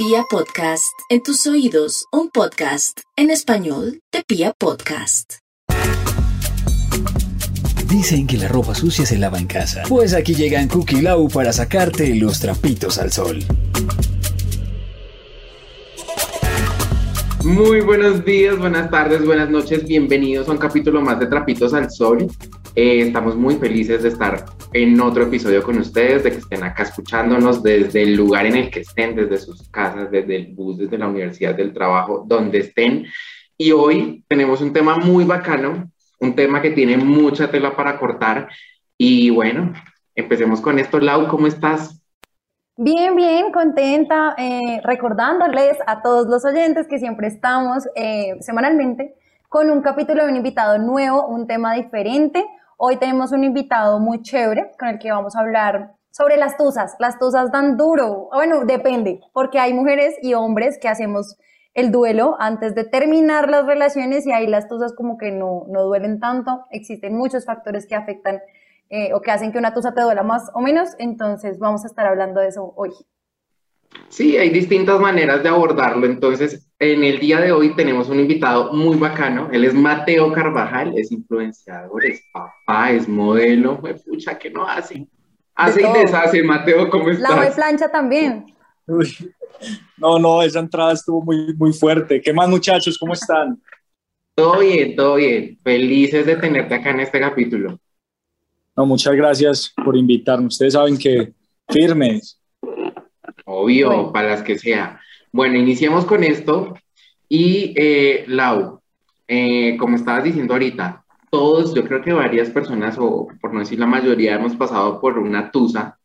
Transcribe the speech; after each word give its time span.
Pia 0.00 0.22
Podcast, 0.30 0.96
en 1.08 1.24
tus 1.24 1.44
oídos, 1.48 2.06
un 2.12 2.30
podcast 2.30 3.00
en 3.16 3.30
español 3.30 4.00
de 4.12 4.22
Pia 4.22 4.52
Podcast. 4.56 5.38
Dicen 7.88 8.28
que 8.28 8.36
la 8.36 8.46
ropa 8.46 8.76
sucia 8.76 9.04
se 9.04 9.18
lava 9.18 9.40
en 9.40 9.48
casa. 9.48 9.82
Pues 9.88 10.14
aquí 10.14 10.36
llegan 10.36 10.68
Cookie 10.68 11.02
Lau 11.02 11.28
para 11.28 11.52
sacarte 11.52 12.14
los 12.14 12.38
trapitos 12.38 12.96
al 12.98 13.10
sol. 13.10 13.40
Muy 17.42 17.80
buenos 17.80 18.24
días, 18.24 18.56
buenas 18.56 18.88
tardes, 18.92 19.26
buenas 19.26 19.50
noches, 19.50 19.84
bienvenidos 19.84 20.48
a 20.48 20.52
un 20.52 20.58
capítulo 20.58 21.00
más 21.00 21.18
de 21.18 21.26
Trapitos 21.26 21.74
al 21.74 21.90
Sol. 21.90 22.28
Eh, 22.80 23.00
estamos 23.00 23.34
muy 23.34 23.56
felices 23.56 24.04
de 24.04 24.10
estar 24.10 24.44
en 24.72 25.00
otro 25.00 25.24
episodio 25.24 25.64
con 25.64 25.78
ustedes, 25.78 26.22
de 26.22 26.30
que 26.30 26.36
estén 26.36 26.62
acá 26.62 26.84
escuchándonos 26.84 27.60
desde 27.60 28.04
el 28.04 28.14
lugar 28.14 28.46
en 28.46 28.54
el 28.54 28.70
que 28.70 28.82
estén, 28.82 29.16
desde 29.16 29.38
sus 29.38 29.68
casas, 29.68 30.12
desde 30.12 30.36
el 30.36 30.54
bus, 30.54 30.78
desde 30.78 30.96
la 30.96 31.08
universidad, 31.08 31.56
del 31.56 31.74
trabajo, 31.74 32.22
donde 32.24 32.58
estén. 32.58 33.06
Y 33.56 33.72
hoy 33.72 34.24
tenemos 34.28 34.60
un 34.60 34.72
tema 34.72 34.94
muy 34.96 35.24
bacano, 35.24 35.90
un 36.20 36.36
tema 36.36 36.62
que 36.62 36.70
tiene 36.70 36.96
mucha 36.98 37.50
tela 37.50 37.74
para 37.74 37.98
cortar. 37.98 38.48
Y 38.96 39.30
bueno, 39.30 39.72
empecemos 40.14 40.60
con 40.60 40.78
esto. 40.78 41.00
Lau, 41.00 41.26
¿cómo 41.26 41.48
estás? 41.48 42.00
Bien, 42.76 43.16
bien, 43.16 43.50
contenta, 43.50 44.36
eh, 44.38 44.80
recordándoles 44.84 45.78
a 45.84 46.00
todos 46.00 46.28
los 46.28 46.44
oyentes 46.44 46.86
que 46.86 47.00
siempre 47.00 47.26
estamos 47.26 47.88
eh, 47.96 48.36
semanalmente 48.38 49.16
con 49.48 49.68
un 49.68 49.80
capítulo 49.80 50.24
de 50.24 50.30
un 50.30 50.36
invitado 50.36 50.78
nuevo, 50.78 51.26
un 51.26 51.48
tema 51.48 51.74
diferente. 51.74 52.46
Hoy 52.80 52.96
tenemos 52.96 53.32
un 53.32 53.42
invitado 53.42 53.98
muy 53.98 54.22
chévere 54.22 54.70
con 54.78 54.86
el 54.86 55.00
que 55.00 55.10
vamos 55.10 55.34
a 55.34 55.40
hablar 55.40 55.96
sobre 56.12 56.36
las 56.36 56.56
tuzas. 56.56 56.94
Las 57.00 57.18
tuzas 57.18 57.50
dan 57.50 57.76
duro, 57.76 58.28
bueno, 58.32 58.64
depende, 58.64 59.18
porque 59.32 59.58
hay 59.58 59.74
mujeres 59.74 60.14
y 60.22 60.34
hombres 60.34 60.78
que 60.80 60.86
hacemos 60.86 61.36
el 61.74 61.90
duelo 61.90 62.36
antes 62.38 62.76
de 62.76 62.84
terminar 62.84 63.50
las 63.50 63.66
relaciones 63.66 64.28
y 64.28 64.32
ahí 64.32 64.46
las 64.46 64.68
tuzas 64.68 64.94
como 64.94 65.18
que 65.18 65.32
no, 65.32 65.64
no 65.66 65.82
duelen 65.82 66.20
tanto. 66.20 66.66
Existen 66.70 67.18
muchos 67.18 67.46
factores 67.46 67.84
que 67.84 67.96
afectan 67.96 68.42
eh, 68.90 69.12
o 69.12 69.22
que 69.22 69.32
hacen 69.32 69.50
que 69.50 69.58
una 69.58 69.74
tusa 69.74 69.92
te 69.92 70.00
duela 70.00 70.22
más 70.22 70.48
o 70.54 70.60
menos, 70.60 70.90
entonces 71.00 71.58
vamos 71.58 71.82
a 71.82 71.88
estar 71.88 72.06
hablando 72.06 72.40
de 72.40 72.46
eso 72.46 72.74
hoy. 72.76 72.92
Sí, 74.08 74.36
hay 74.36 74.50
distintas 74.50 75.00
maneras 75.00 75.42
de 75.42 75.48
abordarlo. 75.48 76.06
Entonces, 76.06 76.66
en 76.78 77.04
el 77.04 77.18
día 77.18 77.40
de 77.40 77.52
hoy 77.52 77.74
tenemos 77.74 78.08
un 78.08 78.20
invitado 78.20 78.72
muy 78.72 78.96
bacano. 78.96 79.48
Él 79.52 79.64
es 79.64 79.74
Mateo 79.74 80.32
Carvajal, 80.32 80.92
es 80.96 81.12
influenciador, 81.12 82.04
es 82.04 82.22
papá, 82.32 82.90
es 82.90 83.08
modelo. 83.08 83.80
Pucha, 84.06 84.38
¿qué 84.38 84.50
no 84.50 84.66
hace? 84.66 85.06
Hace 85.54 85.82
y 85.82 85.92
deshace, 85.92 86.42
Mateo, 86.42 86.88
¿cómo 86.88 87.10
estás? 87.10 87.36
La 87.36 87.44
de 87.44 87.50
plancha 87.50 87.90
también. 87.90 88.46
No, 89.96 90.18
no, 90.18 90.42
esa 90.42 90.60
entrada 90.60 90.92
estuvo 90.92 91.20
muy, 91.22 91.54
muy 91.54 91.72
fuerte. 91.72 92.20
¿Qué 92.20 92.32
más, 92.32 92.48
muchachos? 92.48 92.96
¿Cómo 92.98 93.12
están? 93.12 93.60
Todo 94.34 94.60
bien, 94.60 94.94
todo 94.94 95.16
bien. 95.16 95.58
Felices 95.62 96.24
de 96.24 96.36
tenerte 96.36 96.76
acá 96.76 96.90
en 96.90 97.00
este 97.00 97.18
capítulo. 97.18 97.78
No, 98.76 98.86
muchas 98.86 99.14
gracias 99.14 99.74
por 99.84 99.96
invitarme. 99.96 100.46
Ustedes 100.46 100.74
saben 100.74 100.96
que 100.96 101.32
firmes. 101.68 102.37
Obvio, 103.60 104.12
para 104.12 104.30
las 104.30 104.42
que 104.42 104.58
sea. 104.58 105.00
Bueno, 105.32 105.58
iniciemos 105.58 106.04
con 106.04 106.22
esto. 106.24 106.74
Y 107.28 107.74
eh, 107.76 108.24
Lau, 108.28 108.80
eh, 109.26 109.76
como 109.78 109.96
estabas 109.96 110.24
diciendo 110.24 110.54
ahorita, 110.54 111.04
todos, 111.30 111.74
yo 111.74 111.84
creo 111.84 112.02
que 112.02 112.12
varias 112.12 112.50
personas, 112.50 112.96
o 112.98 113.28
por 113.40 113.52
no 113.52 113.60
decir 113.60 113.78
la 113.78 113.86
mayoría, 113.86 114.36
hemos 114.36 114.56
pasado 114.56 115.00
por 115.00 115.18
una 115.18 115.50
tusa. 115.50 115.98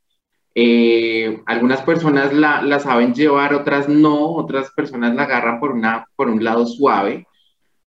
Eh, 0.56 1.42
algunas 1.46 1.82
personas 1.82 2.34
la, 2.34 2.62
la, 2.62 2.80
saben 2.80 3.14
llevar, 3.14 3.54
otras 3.54 3.88
no, 3.90 4.34
otras 4.34 4.72
personas 4.72 5.16
la 5.16 5.24
agarran 5.24 5.60
por, 5.60 5.72
una, 5.72 6.08
por 6.16 6.30
un 6.30 6.44
lado 6.44 6.66
suave. 6.66 7.28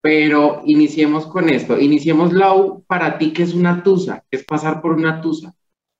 Pero 0.01 0.63
iniciemos 0.67 1.27
con 1.27 1.49
esto. 1.49 1.79
Iniciemos, 1.79 2.33
Lau, 2.33 2.85
para 2.87 3.17
ti, 3.19 3.33
¿qué 3.33 3.43
es 3.45 3.55
una 3.55 3.83
tusa? 3.83 4.23
¿Qué 4.31 4.37
es 4.37 4.45
pasar 4.45 4.83
por 4.83 4.93
una 4.93 5.21
tusa? 5.23 5.55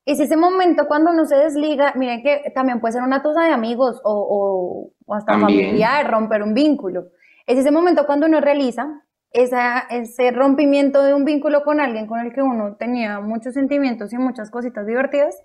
Es 0.07 0.21
ese 0.21 0.37
momento 0.37 0.87
cuando 0.87 1.11
uno 1.13 1.25
se 1.25 1.37
desliga, 1.37 1.93
miren 1.97 2.23
que 2.23 2.51
también 2.55 2.81
puede 2.81 2.93
ser 2.93 3.03
una 3.03 3.23
tusa 3.23 3.45
de 3.45 3.53
amigos 3.53 4.01
o, 4.05 4.93
o, 5.07 5.15
hasta 5.15 5.39
familiar, 5.39 6.11
romper 6.11 6.43
un 6.43 6.53
vínculo. 6.53 7.09
Es 7.47 7.59
ese 7.59 7.71
momento 7.71 8.05
cuando 8.07 8.27
uno 8.27 8.41
realiza 8.41 9.03
esa, 9.31 9.81
ese 9.91 10.31
rompimiento 10.31 11.03
de 11.03 11.15
un 11.15 11.25
vínculo 11.25 11.65
con 11.65 11.81
alguien 11.81 12.07
con 12.07 12.21
el 12.21 12.33
que 12.33 12.43
uno 12.43 12.77
tenía 12.77 13.21
muchos 13.21 13.55
sentimientos 13.55 14.13
y 14.13 14.19
muchas 14.19 14.51
cositas 14.51 14.87
divertidas. 14.87 15.37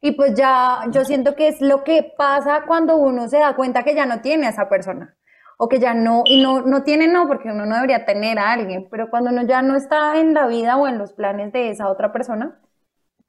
Y 0.00 0.12
pues 0.12 0.34
ya 0.34 0.80
yo 0.90 1.04
siento 1.04 1.36
que 1.36 1.48
es 1.48 1.60
lo 1.60 1.84
que 1.84 2.12
pasa 2.16 2.64
cuando 2.66 2.96
uno 2.96 3.28
se 3.28 3.38
da 3.38 3.54
cuenta 3.54 3.82
que 3.84 3.94
ya 3.94 4.06
no 4.06 4.20
tiene 4.20 4.46
a 4.46 4.50
esa 4.50 4.68
persona 4.68 5.16
o 5.62 5.68
que 5.68 5.78
ya 5.78 5.92
no, 5.92 6.22
y 6.24 6.42
no, 6.42 6.62
no 6.62 6.82
tiene 6.84 7.06
no, 7.06 7.28
porque 7.28 7.50
uno 7.50 7.66
no 7.66 7.74
debería 7.74 8.06
tener 8.06 8.38
a 8.38 8.52
alguien, 8.52 8.88
pero 8.90 9.10
cuando 9.10 9.30
uno 9.30 9.42
ya 9.42 9.60
no 9.60 9.76
está 9.76 10.18
en 10.18 10.32
la 10.32 10.46
vida 10.46 10.78
o 10.78 10.88
en 10.88 10.96
los 10.96 11.12
planes 11.12 11.52
de 11.52 11.68
esa 11.68 11.88
otra 11.88 12.12
persona, 12.12 12.58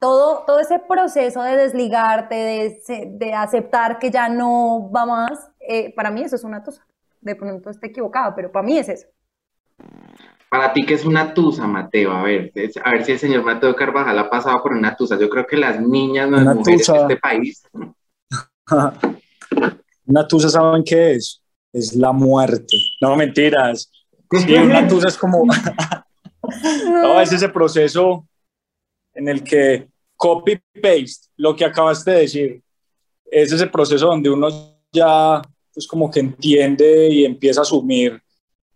todo, 0.02 0.42
todo 0.44 0.58
ese 0.58 0.80
proceso 0.80 1.42
de 1.42 1.56
desligarte, 1.56 2.34
de, 2.34 3.10
de 3.12 3.34
aceptar 3.34 4.00
que 4.00 4.10
ya 4.10 4.28
no 4.28 4.90
va 4.90 5.06
más, 5.06 5.48
eh, 5.60 5.94
para 5.94 6.10
mí 6.10 6.22
eso 6.22 6.34
es 6.34 6.42
una 6.42 6.64
tusa. 6.64 6.84
De 7.20 7.36
pronto 7.36 7.70
esté 7.70 7.86
equivocada, 7.86 8.34
pero 8.34 8.50
para 8.50 8.66
mí 8.66 8.76
es 8.76 8.88
eso. 8.88 9.06
Para 10.50 10.72
ti, 10.72 10.84
¿qué 10.84 10.94
es 10.94 11.04
una 11.04 11.32
tusa, 11.32 11.68
Mateo? 11.68 12.10
A 12.10 12.24
ver, 12.24 12.52
a 12.84 12.90
ver 12.90 13.04
si 13.04 13.12
el 13.12 13.18
señor 13.20 13.44
Mateo 13.44 13.76
Carvajal 13.76 14.18
ha 14.18 14.28
pasado 14.28 14.60
por 14.60 14.72
una 14.72 14.96
tusa. 14.96 15.16
Yo 15.16 15.30
creo 15.30 15.46
que 15.46 15.56
las 15.56 15.80
niñas, 15.80 16.28
las 16.28 16.56
mujeres 16.56 16.84
de 16.84 16.98
este 16.98 17.16
país. 17.18 17.62
una 20.06 20.26
tusa, 20.26 20.48
¿saben 20.48 20.82
qué 20.84 21.12
es? 21.12 21.42
es 21.72 21.94
la 21.94 22.10
muerte. 22.12 22.76
No, 23.00 23.16
mentiras. 23.16 23.90
Sí, 24.30 24.54
una 24.54 24.86
tusa 24.88 25.08
es 25.08 25.16
como... 25.16 25.44
no, 26.90 27.20
es 27.20 27.32
ese 27.32 27.48
proceso 27.48 28.26
en 29.14 29.28
el 29.28 29.44
que 29.44 29.91
copy-paste, 30.22 31.30
lo 31.36 31.56
que 31.56 31.64
acabaste 31.64 32.12
de 32.12 32.20
decir, 32.20 32.62
es 33.28 33.50
ese 33.50 33.66
proceso 33.66 34.06
donde 34.06 34.30
uno 34.30 34.48
ya 34.92 35.42
pues 35.74 35.88
como 35.88 36.08
que 36.08 36.20
entiende 36.20 37.08
y 37.08 37.24
empieza 37.24 37.60
a 37.60 37.62
asumir 37.62 38.22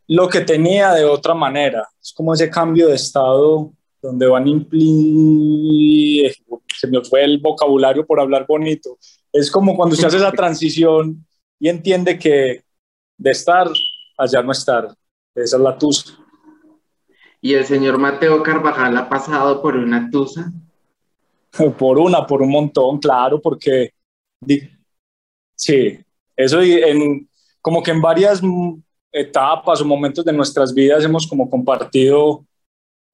lo 0.09 0.29
que 0.29 0.41
tenía 0.41 0.93
de 0.93 1.05
otra 1.05 1.35
manera. 1.35 1.87
Es 2.03 2.13
como 2.13 2.35
ese 2.35 2.51
cambio 2.51 2.89
de 2.89 2.97
estado 2.97 3.71
donde 4.03 4.27
van 4.27 4.49
impli... 4.49 6.33
Se 6.79 6.89
me 6.89 7.03
fue 7.05 7.23
el 7.25 7.39
vocabulario 7.39 8.05
por 8.05 8.19
hablar 8.21 8.45
bonito. 8.47 8.99
Es 9.33 9.49
como 9.49 9.77
cuando 9.77 9.95
se 9.95 10.05
hace 10.05 10.17
esa 10.17 10.33
transición 10.43 11.25
y 11.61 11.69
entiende 11.69 12.19
que 12.19 12.65
de 13.17 13.31
estar 13.31 13.69
allá 14.19 14.43
no 14.43 14.51
estar. 14.51 14.89
Esa 15.35 15.57
es 15.57 15.63
la 15.63 15.79
tusa. 15.79 16.19
¿Y 17.41 17.55
el 17.55 17.65
señor 17.65 17.99
Mateo 17.99 18.43
Carvajal 18.43 18.97
ha 18.97 19.09
pasado 19.09 19.63
por 19.63 19.77
una 19.77 20.11
tusa? 20.11 20.53
por 21.79 21.99
una, 21.99 22.27
por 22.27 22.43
un 22.43 22.51
montón, 22.51 22.99
claro, 22.99 23.41
porque 23.41 23.93
sí, 25.55 25.99
eso 26.37 26.61
en, 26.63 27.29
como 27.61 27.83
que 27.83 27.91
en 27.91 28.01
varias 28.01 28.41
etapas 29.13 29.81
o 29.81 29.85
momentos 29.85 30.25
de 30.25 30.33
nuestras 30.33 30.75
vidas 30.75 31.05
hemos 31.05 31.27
como 31.27 31.49
compartido, 31.49 32.45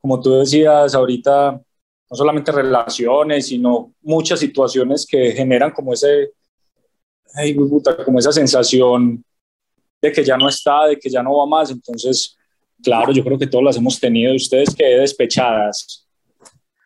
como 0.00 0.20
tú 0.20 0.32
decías 0.34 0.94
ahorita, 0.94 1.52
no 2.10 2.16
solamente 2.16 2.52
relaciones, 2.52 3.46
sino 3.46 3.94
muchas 4.02 4.40
situaciones 4.40 5.06
que 5.08 5.32
generan 5.32 5.70
como 5.70 5.92
ese, 5.94 6.32
ay, 7.34 7.56
como 8.04 8.18
esa 8.18 8.32
sensación 8.32 9.24
de 10.02 10.12
que 10.12 10.24
ya 10.24 10.36
no 10.36 10.48
está, 10.48 10.86
de 10.88 10.98
que 10.98 11.08
ya 11.08 11.22
no 11.22 11.38
va 11.38 11.46
más. 11.46 11.70
Entonces, 11.70 12.36
claro, 12.82 13.12
yo 13.12 13.24
creo 13.24 13.38
que 13.38 13.46
todos 13.46 13.64
las 13.64 13.76
hemos 13.76 13.98
tenido. 13.98 14.34
¿Ustedes 14.34 14.74
que 14.74 14.84
despechadas? 14.84 16.01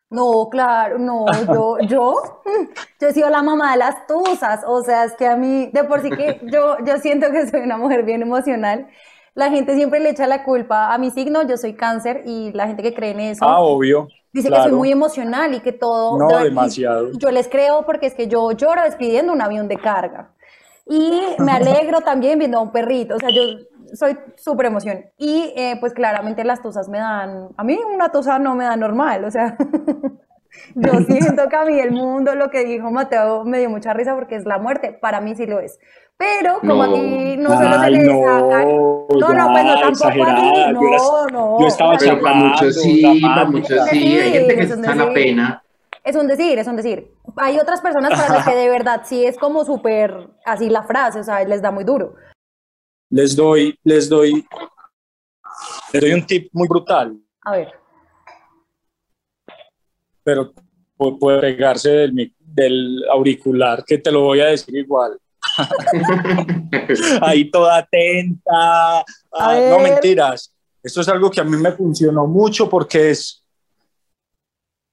No, 0.09 0.49
claro, 0.50 0.99
no, 0.99 1.27
yo, 1.53 1.78
yo, 1.89 2.15
yo 3.00 3.09
he 3.09 3.12
sido 3.12 3.28
la 3.28 3.43
mamá 3.43 3.72
de 3.72 3.78
las 3.78 4.06
tusas, 4.06 4.62
o 4.67 4.83
sea, 4.83 5.05
es 5.05 5.15
que 5.15 5.27
a 5.27 5.37
mí, 5.37 5.71
de 5.72 5.84
por 5.84 6.00
sí 6.00 6.11
que 6.11 6.41
yo, 6.44 6.77
yo 6.84 6.99
siento 6.99 7.31
que 7.32 7.47
soy 7.49 7.61
una 7.61 7.76
mujer 7.76 8.05
bien 8.05 8.23
emocional, 8.23 8.88
la 9.35 9.50
gente 9.50 9.75
siempre 9.75 10.00
le 10.00 10.11
echa 10.11 10.26
la 10.26 10.44
culpa 10.44 10.94
a 10.94 10.99
mi 10.99 11.11
signo, 11.11 11.47
yo 11.47 11.56
soy 11.56 11.75
cáncer, 11.75 12.23
y 12.25 12.53
la 12.53 12.67
gente 12.67 12.82
que 12.82 12.94
cree 12.94 13.11
en 13.11 13.20
eso. 13.20 13.44
Ah, 13.44 13.61
obvio. 13.61 14.08
Dice 14.32 14.50
que 14.50 14.56
soy 14.56 14.73
muy 14.73 14.93
emocional 14.93 15.55
y 15.55 15.61
que 15.61 15.73
todo. 15.73 16.19
No, 16.19 16.38
demasiado. 16.43 17.11
Yo 17.12 17.31
les 17.31 17.49
creo 17.49 17.85
porque 17.87 18.06
es 18.06 18.14
que 18.14 18.29
yo 18.29 18.52
lloro 18.52 18.82
despidiendo 18.82 19.32
un 19.32 19.41
avión 19.41 19.67
de 19.67 19.76
carga. 19.76 20.31
Y 20.87 21.23
me 21.38 21.52
alegro 21.52 22.00
también 22.02 22.38
viendo 22.38 22.59
a 22.59 22.61
un 22.61 22.70
perrito, 22.70 23.17
o 23.17 23.19
sea, 23.19 23.31
yo 23.31 23.43
soy 23.94 24.17
súper 24.37 24.67
emoción. 24.67 25.06
Y 25.17 25.53
eh, 25.56 25.77
pues 25.81 25.93
claramente 25.93 26.44
las 26.44 26.62
tosas 26.62 26.88
me 26.88 26.99
dan, 26.99 27.49
a 27.56 27.65
mí 27.65 27.79
una 27.94 28.11
tosa 28.11 28.38
no 28.38 28.55
me 28.55 28.65
da 28.65 28.77
normal, 28.77 29.25
o 29.25 29.31
sea, 29.31 29.56
yo 30.75 30.93
siento 31.09 31.49
que 31.49 31.56
a 31.56 31.65
mí 31.65 31.79
el 31.79 31.93
mundo, 31.93 32.35
lo 32.35 32.50
que 32.50 32.65
dijo 32.65 32.91
Mateo, 32.91 33.44
me 33.44 33.59
dio 33.59 33.71
mucha 33.71 33.93
risa 33.93 34.15
porque 34.15 34.37
es 34.37 34.44
la 34.44 34.59
muerte, 34.59 34.93
para 34.93 35.21
mí 35.21 35.35
sí 35.35 35.47
lo 35.47 35.61
es. 35.61 35.79
Pero 36.19 36.61
como 36.61 36.83
a 36.83 36.87
aquí 36.87 37.37
no 37.37 37.50
solo 37.50 37.79
se 37.79 37.91
le 37.91 38.05
no, 38.05 39.06
No, 39.21 39.35
no, 39.35 39.53
pues 39.53 39.65
no 39.65 39.81
tampoco 39.81 40.25
a 40.25 40.33
mí, 40.33 40.53
no, 40.73 41.27
no. 41.31 41.61
Yo 41.61 41.67
estaba 41.67 41.94
Pero 41.99 42.21
para 42.23 42.35
muchos 42.37 42.81
sí, 42.81 43.21
para 43.23 43.44
muchos 43.44 43.85
sí, 43.91 44.19
hay 44.19 44.33
gente 44.33 44.56
que 44.56 44.62
está 44.62 44.94
la 44.94 45.12
pena. 45.12 45.62
Es 46.03 46.15
un 46.17 46.27
decir, 46.29 46.59
es 46.59 46.67
un 46.69 46.77
decir. 46.77 47.12
Hay 47.37 47.59
otras 47.59 47.81
personas 47.83 48.12
para 48.12 48.37
las 48.37 48.49
que 48.49 48.55
de 48.56 48.71
verdad 48.71 49.03
sí 49.05 49.27
es 49.27 49.37
como 49.37 49.65
súper 49.65 50.31
así 50.47 50.71
la 50.71 50.85
frase, 50.85 51.21
o 51.21 51.25
sea, 51.25 51.44
les 51.44 51.61
da 51.61 51.71
muy 51.71 51.85
duro. 51.85 52.15
Les 53.11 53.37
doy, 53.37 53.79
les 53.85 54.08
doy, 54.08 54.44
les 55.93 56.00
doy 56.00 56.12
un 56.12 56.26
tip 56.26 56.49
muy 56.53 56.69
brutal. 56.69 57.17
A 57.43 57.53
ver. 57.53 57.73
Pero 60.25 60.53
puede 60.97 61.41
pegarse 61.41 61.91
del, 61.91 62.35
del 62.38 63.05
auricular, 63.11 63.85
que 63.85 63.99
te 63.99 64.11
lo 64.11 64.23
voy 64.23 64.41
a 64.41 64.47
decir 64.47 64.75
igual. 64.76 65.19
Ahí 67.23 67.50
toda 67.50 67.79
atenta. 67.79 69.05
Ah, 69.32 69.69
no 69.70 69.79
mentiras. 69.79 70.52
Esto 70.82 71.00
es 71.00 71.09
algo 71.09 71.31
que 71.31 71.41
a 71.41 71.44
mí 71.44 71.56
me 71.56 71.73
funcionó 71.73 72.26
mucho 72.26 72.69
porque 72.69 73.11
es 73.11 73.47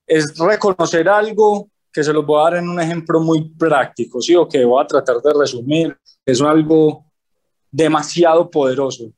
es 0.07 0.37
reconocer 0.37 1.07
algo 1.07 1.69
que 1.91 2.03
se 2.03 2.13
los 2.13 2.25
voy 2.25 2.39
a 2.39 2.43
dar 2.43 2.55
en 2.55 2.69
un 2.69 2.79
ejemplo 2.79 3.19
muy 3.19 3.49
práctico, 3.49 4.19
¿sí? 4.19 4.35
O 4.35 4.47
que 4.47 4.65
voy 4.65 4.83
a 4.83 4.87
tratar 4.87 5.17
de 5.17 5.33
resumir. 5.33 5.97
Es 6.25 6.41
algo 6.41 7.05
demasiado 7.73 8.51
poderoso. 8.51 9.11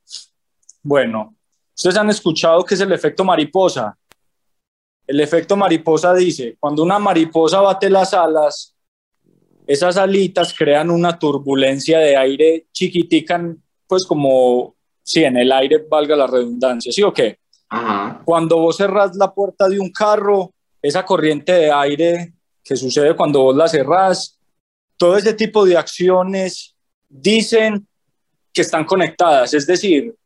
Bueno, 0.82 1.36
ustedes 1.76 1.96
han 1.98 2.08
escuchado 2.08 2.64
que 2.64 2.74
es 2.74 2.80
el 2.80 2.90
efecto 2.90 3.22
mariposa. 3.22 3.96
El 5.06 5.20
efecto 5.20 5.56
mariposa 5.56 6.14
dice, 6.14 6.56
cuando 6.58 6.82
una 6.82 6.98
mariposa 6.98 7.60
bate 7.60 7.90
las 7.90 8.14
alas, 8.14 8.74
esas 9.66 9.98
alitas 9.98 10.54
crean 10.56 10.90
una 10.90 11.18
turbulencia 11.18 11.98
de 11.98 12.16
aire 12.16 12.66
chiquitica, 12.72 13.54
pues 13.86 14.06
como, 14.06 14.74
si 15.02 15.22
en 15.22 15.36
el 15.36 15.52
aire 15.52 15.84
valga 15.88 16.16
la 16.16 16.26
redundancia, 16.26 16.90
¿sí 16.90 17.02
o 17.02 17.12
qué? 17.12 17.38
Cuando 18.24 18.58
vos 18.58 18.78
cerrás 18.78 19.14
la 19.16 19.34
puerta 19.34 19.68
de 19.68 19.78
un 19.78 19.90
carro, 19.90 20.54
esa 20.80 21.04
corriente 21.04 21.52
de 21.52 21.70
aire 21.70 22.32
que 22.64 22.74
sucede 22.74 23.14
cuando 23.14 23.42
vos 23.42 23.56
la 23.56 23.68
cerrás, 23.68 24.38
todo 24.96 25.16
ese 25.16 25.34
tipo 25.34 25.66
de 25.66 25.76
acciones 25.76 26.74
dicen 27.08 27.86
que 28.56 28.62
están 28.62 28.86
conectadas, 28.86 29.52
es 29.52 29.66
decir, 29.66 30.16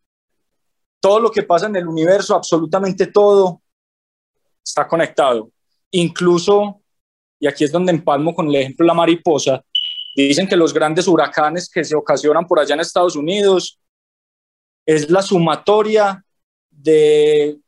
todo 1.00 1.18
lo 1.18 1.30
que 1.30 1.42
pasa 1.42 1.66
en 1.66 1.74
el 1.74 1.88
universo, 1.88 2.36
absolutamente 2.36 3.08
todo, 3.08 3.60
está 4.64 4.86
conectado. 4.86 5.50
Incluso, 5.90 6.80
y 7.40 7.48
aquí 7.48 7.64
es 7.64 7.72
donde 7.72 7.90
empalmo 7.90 8.32
con 8.32 8.46
el 8.48 8.54
ejemplo 8.54 8.84
de 8.84 8.88
la 8.88 8.94
mariposa, 8.94 9.64
dicen 10.14 10.46
que 10.46 10.56
los 10.56 10.72
grandes 10.72 11.08
huracanes 11.08 11.68
que 11.68 11.84
se 11.84 11.96
ocasionan 11.96 12.46
por 12.46 12.60
allá 12.60 12.74
en 12.74 12.80
Estados 12.80 13.16
Unidos 13.16 13.80
es 14.86 15.10
la 15.10 15.22
sumatoria 15.22 16.24
de 16.70 17.58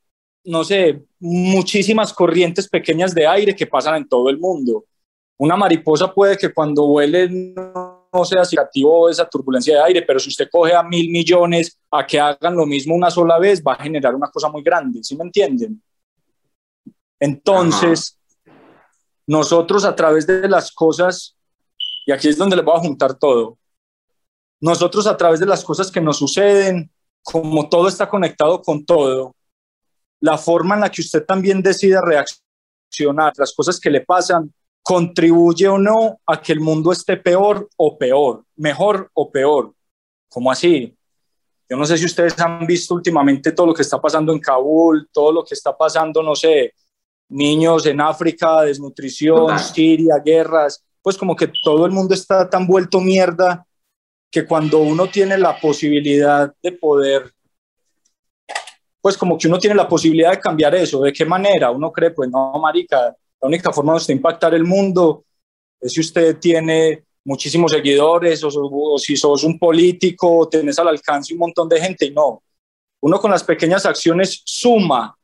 no 0.44 0.64
sé, 0.64 1.02
muchísimas 1.20 2.12
corrientes 2.12 2.68
pequeñas 2.68 3.14
de 3.14 3.26
aire 3.26 3.54
que 3.54 3.66
pasan 3.66 3.96
en 3.96 4.08
todo 4.08 4.28
el 4.28 4.38
mundo. 4.38 4.84
Una 5.38 5.56
mariposa 5.56 6.12
puede 6.12 6.36
que 6.36 6.52
cuando 6.52 6.86
vuele 6.86 7.54
no 8.12 8.24
sea 8.24 8.44
significativo 8.44 9.08
esa 9.08 9.28
turbulencia 9.28 9.76
de 9.76 9.82
aire, 9.82 10.02
pero 10.02 10.18
si 10.18 10.28
usted 10.28 10.48
coge 10.50 10.74
a 10.74 10.82
mil 10.82 11.10
millones 11.10 11.78
a 11.90 12.06
que 12.06 12.20
hagan 12.20 12.54
lo 12.54 12.66
mismo 12.66 12.94
una 12.94 13.10
sola 13.10 13.38
vez, 13.38 13.62
va 13.62 13.72
a 13.74 13.82
generar 13.82 14.14
una 14.14 14.30
cosa 14.30 14.48
muy 14.48 14.62
grande, 14.62 15.02
¿sí 15.02 15.16
me 15.16 15.24
entienden? 15.24 15.82
Entonces, 17.18 18.18
nosotros 19.26 19.84
a 19.84 19.94
través 19.94 20.26
de 20.26 20.48
las 20.48 20.72
cosas, 20.72 21.36
y 22.06 22.12
aquí 22.12 22.28
es 22.28 22.36
donde 22.36 22.56
les 22.56 22.64
voy 22.64 22.76
a 22.76 22.80
juntar 22.80 23.14
todo, 23.14 23.58
nosotros 24.60 25.06
a 25.06 25.16
través 25.16 25.40
de 25.40 25.46
las 25.46 25.64
cosas 25.64 25.90
que 25.90 26.00
nos 26.00 26.18
suceden, 26.18 26.90
como 27.22 27.68
todo 27.68 27.88
está 27.88 28.08
conectado 28.08 28.60
con 28.60 28.84
todo, 28.84 29.34
la 30.20 30.36
forma 30.38 30.74
en 30.74 30.82
la 30.82 30.90
que 30.90 31.00
usted 31.00 31.24
también 31.24 31.62
decide 31.62 32.00
reaccionar, 32.00 33.32
las 33.36 33.52
cosas 33.54 33.80
que 33.80 33.90
le 33.90 34.02
pasan, 34.02 34.52
contribuye 34.82 35.68
o 35.68 35.78
no 35.78 36.20
a 36.26 36.40
que 36.40 36.52
el 36.52 36.60
mundo 36.60 36.92
esté 36.92 37.16
peor 37.16 37.68
o 37.76 37.96
peor, 37.96 38.44
mejor 38.56 39.10
o 39.14 39.30
peor. 39.30 39.72
¿Cómo 40.28 40.50
así? 40.50 40.96
Yo 41.68 41.76
no 41.76 41.84
sé 41.84 41.96
si 41.96 42.04
ustedes 42.04 42.38
han 42.40 42.66
visto 42.66 42.94
últimamente 42.94 43.52
todo 43.52 43.68
lo 43.68 43.74
que 43.74 43.82
está 43.82 44.00
pasando 44.00 44.32
en 44.32 44.40
Kabul, 44.40 45.08
todo 45.12 45.32
lo 45.32 45.44
que 45.44 45.54
está 45.54 45.76
pasando, 45.76 46.22
no 46.22 46.34
sé, 46.34 46.74
niños 47.28 47.86
en 47.86 48.00
África, 48.00 48.62
desnutrición, 48.62 49.58
Siria, 49.58 50.16
guerras, 50.22 50.84
pues 51.00 51.16
como 51.16 51.34
que 51.34 51.50
todo 51.62 51.86
el 51.86 51.92
mundo 51.92 52.14
está 52.14 52.50
tan 52.50 52.66
vuelto 52.66 53.00
mierda 53.00 53.66
que 54.30 54.46
cuando 54.46 54.78
uno 54.78 55.08
tiene 55.08 55.38
la 55.38 55.58
posibilidad 55.58 56.52
de 56.62 56.72
poder 56.72 57.32
pues 59.02 59.18
como 59.18 59.36
que 59.36 59.48
uno 59.48 59.58
tiene 59.58 59.74
la 59.74 59.88
posibilidad 59.88 60.30
de 60.30 60.38
cambiar 60.38 60.76
eso. 60.76 61.02
¿De 61.02 61.12
qué 61.12 61.24
manera? 61.26 61.72
Uno 61.72 61.90
cree, 61.90 62.12
pues 62.12 62.30
no, 62.30 62.52
marica, 62.62 63.14
la 63.42 63.48
única 63.48 63.72
forma 63.72 63.92
de 63.92 63.98
usted 63.98 64.14
impactar 64.14 64.54
el 64.54 64.64
mundo 64.64 65.24
es 65.80 65.92
si 65.92 66.00
usted 66.00 66.38
tiene 66.38 67.04
muchísimos 67.24 67.72
seguidores 67.72 68.42
o, 68.44 68.98
si 68.98 69.16
sos 69.16 69.42
un 69.42 69.58
político 69.58 70.38
o 70.38 70.48
tenés 70.48 70.78
al 70.78 70.88
alcance 70.88 71.34
un 71.34 71.40
montón 71.40 71.68
de 71.68 71.80
gente 71.80 72.10
no. 72.12 72.42
Uno 73.00 73.20
con 73.20 73.32
las 73.32 73.42
pequeñas 73.42 73.84
acciones 73.84 74.42
suma 74.44 75.16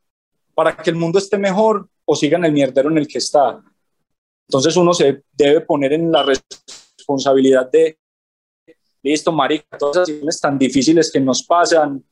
para 0.53 0.76
que 0.76 0.91
el 0.91 0.97
mundo 0.97 1.20
esté 1.20 1.38
mejor 1.38 1.88
o 2.05 2.17
siga 2.17 2.38
en 2.38 2.47
el 2.47 2.53
mierdero 2.53 2.91
en 2.91 2.99
el 2.99 3.06
que 3.06 3.19
está. 3.19 3.62
Entonces 4.49 4.76
uno 4.76 4.93
se 4.93 5.23
debe 5.32 5.61
poner 5.61 5.93
en 5.93 6.11
la 6.11 6.25
responsabilidad 6.25 7.71
de, 7.71 7.99
listo, 9.03 9.31
marica, 9.31 9.79
todas 9.79 9.97
esas 9.97 10.06
situaciones 10.09 10.41
tan 10.41 10.59
difíciles 10.59 11.12
que 11.12 11.21
nos 11.21 11.44
pasan, 11.44 12.03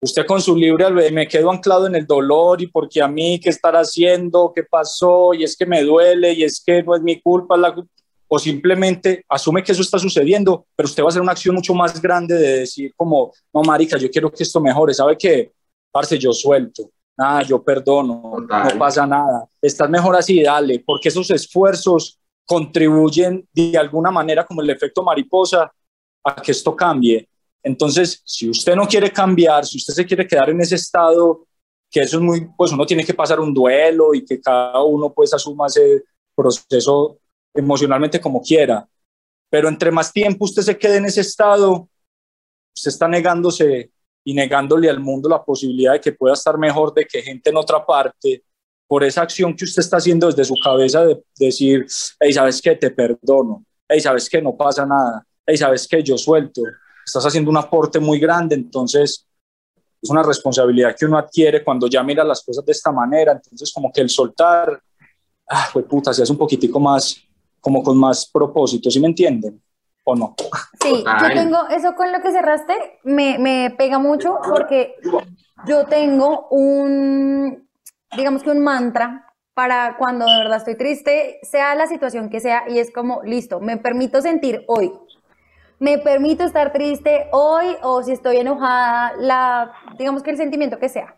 usted 0.00 0.26
con 0.26 0.40
su 0.40 0.54
libre 0.54 1.10
me 1.10 1.26
quedo 1.26 1.50
anclado 1.50 1.86
en 1.86 1.94
el 1.94 2.06
dolor 2.06 2.60
y 2.62 2.66
porque 2.68 3.00
a 3.00 3.08
mí 3.08 3.40
qué 3.40 3.50
estar 3.50 3.74
haciendo, 3.74 4.52
qué 4.54 4.62
pasó 4.62 5.34
y 5.34 5.44
es 5.44 5.56
que 5.56 5.66
me 5.66 5.82
duele 5.82 6.32
y 6.32 6.44
es 6.44 6.62
que 6.64 6.82
no 6.82 6.94
es 6.94 7.02
mi 7.02 7.20
culpa, 7.20 7.56
la, 7.56 7.74
o 8.28 8.38
simplemente 8.38 9.24
asume 9.28 9.62
que 9.62 9.72
eso 9.72 9.82
está 9.82 9.98
sucediendo, 9.98 10.66
pero 10.74 10.86
usted 10.86 11.02
va 11.02 11.06
a 11.06 11.10
hacer 11.10 11.22
una 11.22 11.32
acción 11.32 11.54
mucho 11.54 11.74
más 11.74 12.00
grande 12.00 12.34
de 12.34 12.58
decir 12.60 12.92
como, 12.96 13.32
no, 13.52 13.62
marica, 13.62 13.96
yo 13.96 14.10
quiero 14.10 14.30
que 14.30 14.42
esto 14.42 14.60
mejore, 14.60 14.94
¿sabe 14.94 15.16
qué? 15.16 15.52
Parce, 15.90 16.18
yo 16.18 16.32
suelto, 16.32 16.90
nada, 17.16 17.42
yo 17.42 17.62
perdono, 17.62 18.36
no 18.40 18.78
pasa 18.78 19.06
nada, 19.06 19.46
estás 19.62 19.88
mejor 19.88 20.16
así, 20.16 20.42
dale, 20.42 20.82
porque 20.84 21.08
esos 21.08 21.30
esfuerzos 21.30 22.18
contribuyen 22.44 23.46
de 23.52 23.76
alguna 23.78 24.10
manera 24.10 24.44
como 24.44 24.60
el 24.60 24.70
efecto 24.70 25.02
mariposa 25.02 25.72
a 26.24 26.34
que 26.42 26.52
esto 26.52 26.74
cambie 26.76 27.28
entonces, 27.66 28.22
si 28.24 28.48
usted 28.48 28.76
no 28.76 28.86
quiere 28.86 29.10
cambiar, 29.10 29.66
si 29.66 29.78
usted 29.78 29.92
se 29.92 30.06
quiere 30.06 30.24
quedar 30.24 30.50
en 30.50 30.60
ese 30.60 30.76
estado, 30.76 31.48
que 31.90 31.98
eso 31.98 32.18
es 32.18 32.22
muy, 32.22 32.48
pues 32.56 32.70
uno 32.70 32.86
tiene 32.86 33.04
que 33.04 33.12
pasar 33.12 33.40
un 33.40 33.52
duelo 33.52 34.14
y 34.14 34.24
que 34.24 34.40
cada 34.40 34.84
uno 34.84 35.12
pues 35.12 35.34
asuma 35.34 35.66
ese 35.66 36.04
proceso 36.32 37.18
emocionalmente 37.52 38.20
como 38.20 38.40
quiera. 38.40 38.88
Pero 39.50 39.68
entre 39.68 39.90
más 39.90 40.12
tiempo 40.12 40.44
usted 40.44 40.62
se 40.62 40.78
quede 40.78 40.98
en 40.98 41.06
ese 41.06 41.22
estado, 41.22 41.88
usted 42.72 42.88
está 42.88 43.08
negándose 43.08 43.90
y 44.22 44.32
negándole 44.32 44.88
al 44.88 45.00
mundo 45.00 45.28
la 45.28 45.44
posibilidad 45.44 45.94
de 45.94 46.00
que 46.00 46.12
pueda 46.12 46.34
estar 46.34 46.56
mejor, 46.58 46.94
de 46.94 47.04
que 47.04 47.20
gente 47.20 47.50
en 47.50 47.56
otra 47.56 47.84
parte, 47.84 48.44
por 48.86 49.02
esa 49.02 49.22
acción 49.22 49.56
que 49.56 49.64
usted 49.64 49.82
está 49.82 49.96
haciendo 49.96 50.28
desde 50.28 50.44
su 50.44 50.54
cabeza 50.62 51.04
de, 51.04 51.20
decir, 51.36 51.84
hey, 52.20 52.32
¿sabes 52.32 52.62
qué? 52.62 52.76
Te 52.76 52.92
perdono. 52.92 53.64
Hey, 53.88 53.98
¿sabes 53.98 54.30
qué? 54.30 54.40
No 54.40 54.56
pasa 54.56 54.86
nada. 54.86 55.26
Hey, 55.44 55.56
¿sabes 55.56 55.88
qué? 55.88 56.00
Yo 56.00 56.16
suelto 56.16 56.62
estás 57.06 57.24
haciendo 57.24 57.50
un 57.50 57.56
aporte 57.56 58.00
muy 58.00 58.18
grande, 58.18 58.56
entonces 58.56 59.26
es 60.02 60.10
una 60.10 60.22
responsabilidad 60.22 60.94
que 60.96 61.06
uno 61.06 61.16
adquiere 61.16 61.64
cuando 61.64 61.86
ya 61.86 62.02
mira 62.02 62.24
las 62.24 62.44
cosas 62.44 62.64
de 62.64 62.72
esta 62.72 62.90
manera, 62.90 63.32
entonces 63.32 63.72
como 63.72 63.92
que 63.92 64.00
el 64.00 64.10
soltar, 64.10 64.80
ah, 65.48 65.68
pues 65.72 65.86
puta, 65.86 66.12
se 66.12 66.22
hace 66.22 66.32
un 66.32 66.38
poquitico 66.38 66.80
más, 66.80 67.16
como 67.60 67.82
con 67.82 67.96
más 67.96 68.26
propósito, 68.26 68.90
¿sí 68.90 69.00
me 69.00 69.06
entienden? 69.06 69.62
¿O 70.04 70.14
no? 70.14 70.34
Sí, 70.80 71.02
yo 71.04 71.28
tengo, 71.28 71.68
eso 71.68 71.94
con 71.96 72.12
lo 72.12 72.20
que 72.20 72.30
cerraste, 72.30 72.74
me, 73.04 73.38
me 73.38 73.74
pega 73.76 73.98
mucho 73.98 74.38
porque 74.48 74.94
yo 75.66 75.86
tengo 75.86 76.48
un, 76.50 77.68
digamos 78.16 78.42
que 78.42 78.50
un 78.50 78.62
mantra 78.62 79.26
para 79.54 79.96
cuando 79.96 80.26
de 80.26 80.38
verdad 80.38 80.58
estoy 80.58 80.76
triste, 80.76 81.38
sea 81.42 81.74
la 81.74 81.86
situación 81.86 82.28
que 82.28 82.40
sea, 82.40 82.64
y 82.68 82.78
es 82.78 82.92
como, 82.92 83.22
listo, 83.22 83.58
me 83.58 83.78
permito 83.78 84.20
sentir 84.20 84.64
hoy, 84.68 84.92
me 85.78 85.98
permito 85.98 86.44
estar 86.44 86.72
triste 86.72 87.28
hoy 87.32 87.76
o 87.82 88.02
si 88.02 88.12
estoy 88.12 88.38
enojada, 88.38 89.12
la, 89.18 89.72
digamos 89.98 90.22
que 90.22 90.30
el 90.30 90.36
sentimiento 90.36 90.78
que 90.78 90.88
sea. 90.88 91.16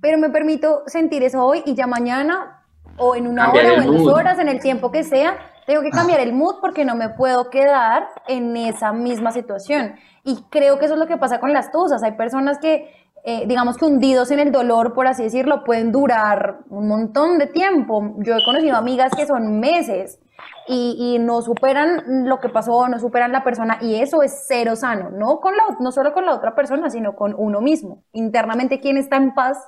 Pero 0.00 0.18
me 0.18 0.30
permito 0.30 0.82
sentir 0.86 1.22
eso 1.22 1.44
hoy 1.44 1.62
y 1.66 1.74
ya 1.74 1.86
mañana 1.86 2.64
o 2.96 3.14
en 3.14 3.26
una 3.26 3.50
hora 3.50 3.74
o 3.74 3.82
en 3.82 3.86
dos 3.86 4.06
horas, 4.06 4.38
en 4.38 4.48
el 4.48 4.60
tiempo 4.60 4.90
que 4.90 5.04
sea, 5.04 5.38
tengo 5.66 5.82
que 5.82 5.90
cambiar 5.90 6.20
el 6.20 6.32
mood 6.32 6.56
porque 6.60 6.84
no 6.84 6.96
me 6.96 7.10
puedo 7.10 7.50
quedar 7.50 8.08
en 8.26 8.56
esa 8.56 8.92
misma 8.92 9.32
situación. 9.32 9.96
Y 10.24 10.44
creo 10.50 10.78
que 10.78 10.86
eso 10.86 10.94
es 10.94 11.00
lo 11.00 11.06
que 11.06 11.16
pasa 11.16 11.40
con 11.40 11.52
las 11.52 11.70
tusas. 11.70 12.02
Hay 12.02 12.12
personas 12.12 12.58
que, 12.58 12.90
eh, 13.24 13.44
digamos 13.46 13.76
que 13.76 13.84
hundidos 13.84 14.30
en 14.30 14.38
el 14.38 14.50
dolor, 14.50 14.94
por 14.94 15.06
así 15.06 15.24
decirlo, 15.24 15.64
pueden 15.64 15.92
durar 15.92 16.60
un 16.70 16.88
montón 16.88 17.38
de 17.38 17.46
tiempo. 17.46 18.14
Yo 18.18 18.36
he 18.36 18.44
conocido 18.44 18.76
amigas 18.76 19.12
que 19.14 19.26
son 19.26 19.60
meses 19.60 20.18
y, 20.68 21.18
no 21.18 21.40
superan 21.40 22.26
lo 22.28 22.40
que 22.40 22.48
pasó, 22.48 22.88
no 22.88 22.98
superan 23.00 23.32
la 23.32 23.42
persona 23.42 23.78
y 23.80 23.96
eso 23.96 24.22
es 24.22 24.44
cero 24.46 24.76
sano, 24.76 25.10
no, 25.10 25.40
con 25.40 25.56
la, 25.56 25.62
no 25.80 25.92
solo 25.92 26.12
con 26.12 26.26
la 26.26 26.34
otra 26.34 26.54
persona, 26.54 26.90
sino 26.90 27.16
con 27.16 27.34
uno 27.36 27.60
mismo. 27.60 28.04
Internamente, 28.12 28.80
¿quién 28.80 28.98
está 28.98 29.16
en 29.16 29.34
paz 29.34 29.58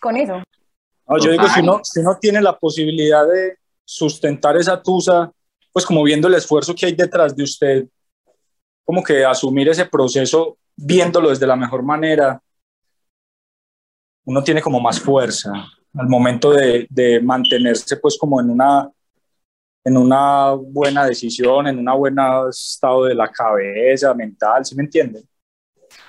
con 0.00 0.16
eso? 0.16 0.42
yo 1.20 1.30
digo, 1.30 1.46
si 1.48 1.60
uno, 1.60 1.80
si 1.82 2.00
uno 2.00 2.16
tiene 2.18 2.40
la 2.40 2.58
posibilidad 2.58 3.26
de 3.26 3.58
sustentar 3.84 4.56
esa 4.56 4.80
tusa, 4.82 5.30
pues 5.72 5.84
como 5.84 6.02
viendo 6.02 6.28
el 6.28 6.34
esfuerzo 6.34 6.74
que 6.74 6.86
hay 6.86 6.94
detrás 6.94 7.36
de 7.36 7.42
usted, 7.42 7.84
como 8.84 9.02
que 9.02 9.24
asumir 9.24 9.68
ese 9.68 9.84
proceso 9.84 10.56
viéndolo 10.74 11.28
desde 11.28 11.46
la 11.46 11.56
mejor 11.56 11.82
manera, 11.82 12.40
uno 14.24 14.42
tiene 14.42 14.62
como 14.62 14.80
más 14.80 14.98
fuerza 14.98 15.52
al 15.94 16.08
momento 16.08 16.52
de, 16.52 16.86
de 16.88 17.20
mantenerse 17.20 17.98
pues 17.98 18.16
como 18.18 18.40
en 18.40 18.48
una 18.48 18.90
en 19.84 19.96
una 19.96 20.52
buena 20.52 21.04
decisión, 21.06 21.66
en 21.66 21.78
un 21.78 21.98
buen 21.98 22.16
estado 22.48 23.04
de 23.04 23.14
la 23.14 23.28
cabeza, 23.28 24.14
mental, 24.14 24.64
¿sí 24.64 24.74
me 24.74 24.84
entienden? 24.84 25.24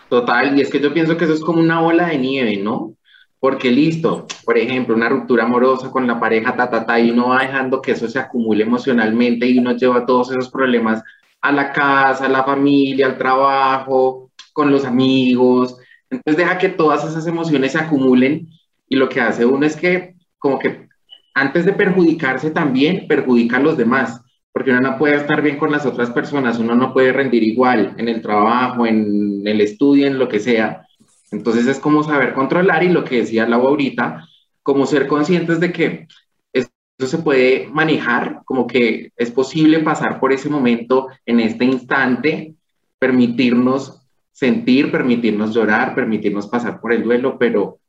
Total, 0.10 0.58
y 0.58 0.62
es 0.62 0.70
que 0.70 0.80
yo 0.80 0.94
pienso 0.94 1.18
que 1.18 1.25
eso 1.25 1.34
es 1.34 1.42
como 1.42 1.60
una 1.60 1.82
bola 1.82 2.08
de 2.08 2.18
nieve, 2.18 2.58
¿no? 2.58 2.96
Porque 3.39 3.72
listo, 3.72 4.27
por 4.46 4.58
ejemplo, 4.58 4.96
una 4.96 5.10
ruptura 5.10 5.44
amorosa 5.44 5.89
con 5.89 6.08
la 6.08 6.20
pareja, 6.20 6.56
ta, 6.56 6.70
ta, 6.70 6.86
ta, 6.86 7.00
y 7.00 7.12
uno 7.12 7.30
va 7.30 7.42
dejando 7.42 7.82
que 7.82 7.92
eso 7.94 8.08
se 8.08 8.20
acumule 8.20 8.63
emocionalmente 8.63 9.48
y 9.48 9.58
uno 9.58 9.72
lleva 9.74 10.06
todos 10.06 10.32
esos 10.32 10.50
problemas 10.50 11.03
a 11.42 11.51
la 11.51 11.72
casa, 11.74 12.25
a 12.25 12.30
la 12.30 12.44
familia, 12.44 13.08
al 13.08 13.18
trabajo, 13.18 14.32
con 14.53 14.72
los 14.72 14.86
amigos. 14.86 15.77
Entonces 16.10 16.38
deja 16.38 16.58
que 16.58 16.70
todas 16.70 17.03
esas 17.03 17.27
emociones 17.27 17.74
se 17.74 17.80
acumulen 17.80 18.48
y 18.88 18.96
lo 18.96 19.10
que 19.10 19.20
hace 19.20 19.46
uno 19.46 19.65
es 19.65 19.75
que 19.75 20.15
como 20.38 20.60
que 20.60 20.88
antes 21.33 21.65
de 21.65 21.73
perjudicarse 21.73 22.51
también 22.51 23.07
perjudica 23.07 23.57
a 23.57 23.61
los 23.61 23.77
demás, 23.77 24.21
porque 24.51 24.71
uno 24.71 24.81
no 24.81 24.97
puede 24.97 25.15
estar 25.15 25.41
bien 25.41 25.57
con 25.57 25.71
las 25.71 25.85
otras 25.85 26.11
personas, 26.11 26.59
uno 26.59 26.75
no 26.75 26.93
puede 26.93 27.11
rendir 27.11 27.43
igual 27.43 27.95
en 27.97 28.07
el 28.07 28.21
trabajo, 28.21 28.85
en 28.85 29.41
el 29.45 29.61
estudio, 29.61 30.05
en 30.05 30.19
lo 30.19 30.29
que 30.29 30.39
sea. 30.39 30.85
Entonces 31.31 31.65
es 31.65 31.79
como 31.79 32.03
saber 32.03 32.33
controlar 32.33 32.83
y 32.83 32.89
lo 32.89 33.03
que 33.03 33.17
decía 33.17 33.47
Lau 33.47 33.67
ahorita, 33.67 34.27
como 34.61 34.85
ser 34.85 35.07
conscientes 35.07 35.59
de 35.59 35.71
que 35.71 36.07
eso 36.53 36.69
se 36.99 37.17
puede 37.17 37.67
manejar, 37.71 38.41
como 38.45 38.67
que 38.67 39.11
es 39.17 39.31
posible 39.31 39.79
pasar 39.79 40.19
por 40.19 40.31
ese 40.31 40.49
momento 40.49 41.07
en 41.25 41.39
este 41.39 41.65
instante, 41.65 42.53
permitirnos 42.99 44.01
sentir, 44.31 44.91
permitirnos 44.91 45.53
llorar, 45.53 45.95
permitirnos 45.95 46.47
pasar 46.47 46.79
por 46.79 46.93
el 46.93 47.03
duelo, 47.03 47.37
pero 47.39 47.79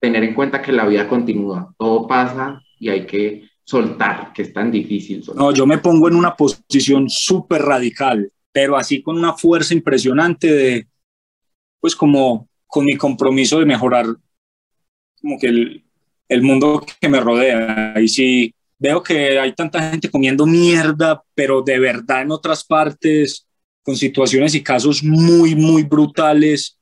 tener 0.00 0.24
en 0.24 0.34
cuenta 0.34 0.62
que 0.62 0.72
la 0.72 0.86
vida 0.86 1.06
continúa, 1.06 1.74
todo 1.78 2.06
pasa 2.06 2.62
y 2.80 2.88
hay 2.88 3.06
que 3.06 3.48
soltar, 3.62 4.32
que 4.32 4.42
es 4.42 4.52
tan 4.52 4.72
difícil. 4.72 5.22
No, 5.36 5.52
yo 5.52 5.64
me 5.66 5.78
pongo 5.78 6.08
en 6.08 6.16
una 6.16 6.34
posición 6.34 7.08
súper 7.08 7.62
radical, 7.62 8.32
pero 8.50 8.76
así 8.76 9.00
con 9.00 9.16
una 9.16 9.34
fuerza 9.34 9.74
impresionante 9.74 10.52
de, 10.52 10.88
pues 11.78 11.94
como 11.94 12.48
con 12.66 12.84
mi 12.84 12.96
compromiso 12.96 13.60
de 13.60 13.66
mejorar 13.66 14.06
como 15.20 15.38
que 15.38 15.46
el, 15.46 15.84
el 16.28 16.42
mundo 16.42 16.84
que 17.00 17.08
me 17.08 17.20
rodea. 17.20 17.94
Y 18.00 18.08
si 18.08 18.54
veo 18.78 19.02
que 19.02 19.38
hay 19.38 19.52
tanta 19.52 19.90
gente 19.90 20.10
comiendo 20.10 20.46
mierda, 20.46 21.22
pero 21.34 21.62
de 21.62 21.78
verdad 21.78 22.22
en 22.22 22.32
otras 22.32 22.64
partes, 22.64 23.46
con 23.82 23.96
situaciones 23.96 24.54
y 24.54 24.62
casos 24.62 25.02
muy, 25.02 25.54
muy 25.54 25.82
brutales 25.84 26.78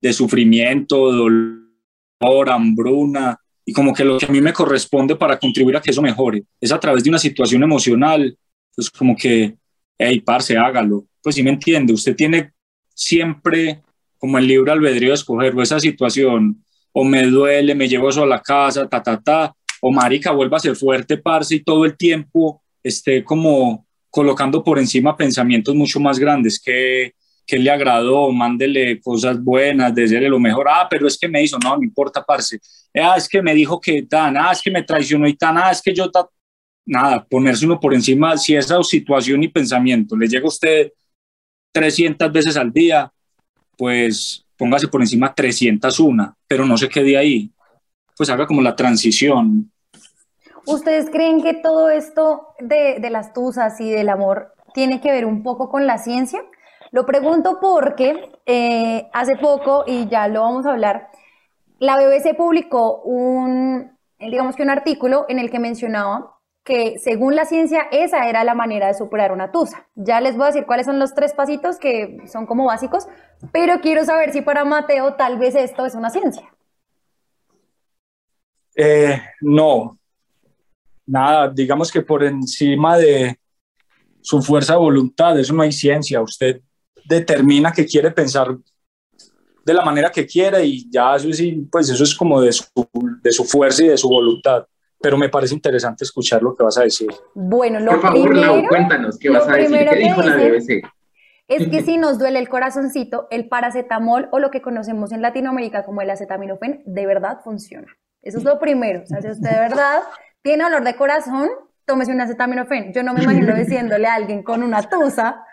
de 0.00 0.12
sufrimiento, 0.12 1.12
dolor, 1.12 2.50
hambruna, 2.50 3.38
y 3.68 3.72
como 3.74 3.92
que 3.92 4.02
lo 4.02 4.16
que 4.16 4.24
a 4.24 4.30
mí 4.30 4.40
me 4.40 4.54
corresponde 4.54 5.14
para 5.14 5.38
contribuir 5.38 5.76
a 5.76 5.82
que 5.82 5.90
eso 5.90 6.00
mejore 6.00 6.42
es 6.58 6.72
a 6.72 6.80
través 6.80 7.04
de 7.04 7.10
una 7.10 7.18
situación 7.18 7.62
emocional, 7.62 8.34
pues 8.74 8.88
como 8.88 9.14
que, 9.14 9.56
hey, 9.98 10.20
parce, 10.20 10.56
hágalo. 10.56 11.04
Pues 11.22 11.34
sí 11.34 11.42
me 11.42 11.50
entiende, 11.50 11.92
usted 11.92 12.16
tiene 12.16 12.52
siempre 12.94 13.82
como 14.16 14.38
el 14.38 14.46
libre 14.46 14.72
albedrío 14.72 15.10
de 15.10 15.16
escoger 15.16 15.54
o 15.54 15.60
esa 15.60 15.78
situación, 15.80 16.64
o 16.92 17.04
me 17.04 17.26
duele, 17.26 17.74
me 17.74 17.86
llevo 17.86 18.08
eso 18.08 18.22
a 18.22 18.26
la 18.26 18.40
casa, 18.40 18.88
ta, 18.88 19.02
ta, 19.02 19.20
ta, 19.20 19.54
o 19.82 19.92
marica, 19.92 20.30
vuelva 20.30 20.56
a 20.56 20.60
ser 20.60 20.74
fuerte, 20.74 21.18
parce, 21.18 21.56
y 21.56 21.60
todo 21.60 21.84
el 21.84 21.94
tiempo 21.94 22.62
esté 22.82 23.22
como 23.22 23.86
colocando 24.08 24.64
por 24.64 24.78
encima 24.78 25.14
pensamientos 25.14 25.74
mucho 25.74 26.00
más 26.00 26.18
grandes 26.18 26.58
que 26.58 27.12
que 27.48 27.58
le 27.58 27.70
agradó, 27.70 28.30
mándele 28.30 29.00
cosas 29.00 29.42
buenas, 29.42 29.94
desearle 29.94 30.28
lo 30.28 30.38
mejor. 30.38 30.66
Ah, 30.68 30.86
pero 30.88 31.08
es 31.08 31.16
que 31.18 31.28
me 31.28 31.42
hizo, 31.42 31.58
no, 31.58 31.78
no 31.78 31.82
importa, 31.82 32.22
parce. 32.22 32.60
Ah, 32.94 33.14
es 33.16 33.26
que 33.26 33.40
me 33.40 33.54
dijo 33.54 33.80
que 33.80 34.02
tan, 34.02 34.36
ah, 34.36 34.52
es 34.52 34.60
que 34.60 34.70
me 34.70 34.82
traicionó 34.82 35.26
y 35.26 35.34
tan, 35.34 35.56
ah, 35.56 35.70
es 35.70 35.80
que 35.80 35.94
yo, 35.94 36.10
ta... 36.10 36.28
nada, 36.84 37.24
ponerse 37.24 37.64
uno 37.64 37.80
por 37.80 37.94
encima, 37.94 38.36
si 38.36 38.54
esa 38.54 38.82
situación 38.82 39.42
y 39.42 39.48
pensamiento 39.48 40.14
le 40.14 40.28
llega 40.28 40.44
a 40.44 40.48
usted 40.48 40.92
300 41.72 42.30
veces 42.30 42.56
al 42.58 42.70
día, 42.70 43.10
pues 43.78 44.44
póngase 44.58 44.86
por 44.88 45.00
encima 45.00 45.34
301, 45.34 46.36
pero 46.46 46.66
no 46.66 46.76
se 46.76 46.88
quede 46.90 47.16
ahí, 47.16 47.50
pues 48.14 48.28
haga 48.28 48.46
como 48.46 48.60
la 48.60 48.76
transición. 48.76 49.72
¿Ustedes 50.66 51.08
creen 51.08 51.42
que 51.42 51.54
todo 51.54 51.88
esto 51.88 52.48
de, 52.60 52.98
de 53.00 53.08
las 53.08 53.32
tusas 53.32 53.80
y 53.80 53.90
del 53.90 54.10
amor 54.10 54.52
tiene 54.74 55.00
que 55.00 55.10
ver 55.10 55.24
un 55.24 55.42
poco 55.42 55.70
con 55.70 55.86
la 55.86 55.96
ciencia? 55.96 56.42
Lo 56.90 57.04
pregunto 57.06 57.58
porque 57.60 58.30
eh, 58.46 59.08
hace 59.12 59.36
poco, 59.36 59.84
y 59.86 60.08
ya 60.08 60.28
lo 60.28 60.42
vamos 60.42 60.66
a 60.66 60.72
hablar, 60.72 61.08
la 61.78 61.96
BBC 61.96 62.36
publicó 62.36 63.02
un, 63.02 63.96
digamos 64.18 64.56
que 64.56 64.62
un 64.62 64.70
artículo 64.70 65.26
en 65.28 65.38
el 65.38 65.50
que 65.50 65.58
mencionaba 65.58 66.34
que 66.64 66.98
según 66.98 67.34
la 67.34 67.46
ciencia 67.46 67.88
esa 67.92 68.28
era 68.28 68.44
la 68.44 68.54
manera 68.54 68.88
de 68.88 68.94
superar 68.94 69.32
una 69.32 69.50
tusa. 69.50 69.88
Ya 69.94 70.20
les 70.20 70.36
voy 70.36 70.44
a 70.44 70.46
decir 70.48 70.66
cuáles 70.66 70.84
son 70.84 70.98
los 70.98 71.14
tres 71.14 71.32
pasitos 71.32 71.78
que 71.78 72.18
son 72.30 72.44
como 72.44 72.66
básicos, 72.66 73.06
pero 73.52 73.80
quiero 73.80 74.04
saber 74.04 74.32
si 74.32 74.42
para 74.42 74.66
Mateo 74.66 75.14
tal 75.14 75.38
vez 75.38 75.54
esto 75.54 75.86
es 75.86 75.94
una 75.94 76.10
ciencia. 76.10 76.46
Eh, 78.76 79.18
no, 79.40 79.98
nada, 81.06 81.48
digamos 81.48 81.90
que 81.90 82.02
por 82.02 82.22
encima 82.22 82.98
de 82.98 83.38
su 84.20 84.42
fuerza 84.42 84.74
de 84.74 84.80
voluntad, 84.80 85.38
eso 85.38 85.54
no 85.54 85.62
hay 85.62 85.72
ciencia. 85.72 86.20
Usted 86.20 86.60
determina 87.08 87.72
que 87.72 87.86
quiere 87.86 88.10
pensar 88.10 88.56
de 89.64 89.74
la 89.74 89.84
manera 89.84 90.10
que 90.10 90.26
quiera 90.26 90.60
y 90.60 90.90
ya 90.90 91.16
eso 91.16 91.28
es, 91.28 91.42
pues 91.70 91.88
eso 91.90 92.04
es 92.04 92.14
como 92.14 92.40
de 92.40 92.52
su, 92.52 92.64
de 93.22 93.32
su 93.32 93.44
fuerza 93.44 93.84
y 93.84 93.88
de 93.88 93.98
su 93.98 94.08
voluntad. 94.08 94.64
Pero 95.00 95.16
me 95.16 95.28
parece 95.28 95.54
interesante 95.54 96.04
escuchar 96.04 96.42
lo 96.42 96.56
que 96.56 96.64
vas 96.64 96.76
a 96.78 96.82
decir. 96.82 97.08
Bueno, 97.34 97.78
lo 97.78 97.92
Por 97.92 98.00
favor, 98.00 98.30
primero, 98.30 98.62
cuéntanos 98.68 99.18
qué 99.18 99.30
vas 99.30 99.48
a 99.48 99.52
decir. 99.52 99.88
¿Qué 99.88 99.96
dijo 99.96 100.22
la 100.22 100.36
BBC? 100.36 100.82
Es 101.46 101.68
que 101.68 101.82
si 101.82 101.96
nos 101.96 102.18
duele 102.18 102.40
el 102.40 102.48
corazoncito, 102.48 103.26
el 103.30 103.48
paracetamol 103.48 104.28
o 104.32 104.38
lo 104.38 104.50
que 104.50 104.60
conocemos 104.60 105.12
en 105.12 105.22
Latinoamérica 105.22 105.84
como 105.84 106.02
el 106.02 106.10
acetaminofén, 106.10 106.82
de 106.84 107.06
verdad 107.06 107.38
funciona. 107.42 107.86
Eso 108.20 108.38
es 108.38 108.44
lo 108.44 108.58
primero. 108.58 109.02
O 109.04 109.06
sea, 109.06 109.22
si 109.22 109.28
usted 109.28 109.50
de 109.50 109.60
verdad 109.60 110.00
tiene 110.42 110.64
dolor 110.64 110.84
de 110.84 110.96
corazón, 110.96 111.48
tómese 111.86 112.12
un 112.12 112.20
acetaminofén. 112.20 112.92
Yo 112.92 113.02
no 113.02 113.14
me 113.14 113.22
imagino 113.22 113.54
diciéndole 113.54 114.06
a 114.06 114.14
alguien 114.14 114.42
con 114.42 114.62
una 114.62 114.82
tusa, 114.82 115.44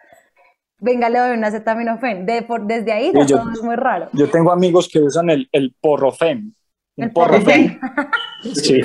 venga, 0.79 1.10
le 1.10 1.20
doy 1.20 1.38
un 1.38 1.44
acetaminofén. 1.44 2.25
De, 2.25 2.41
por, 2.41 2.65
desde 2.65 2.91
ahí 2.91 3.12
ya 3.13 3.25
todo 3.25 3.51
es 3.51 3.62
muy 3.62 3.75
raro. 3.75 4.10
Yo 4.13 4.29
tengo 4.29 4.51
amigos 4.51 4.89
que 4.91 5.00
usan 5.00 5.29
el, 5.29 5.50
el 5.51 5.75
porrofen. 5.79 6.53
El 6.96 7.12
porrofen. 7.12 7.79
sí. 8.53 8.82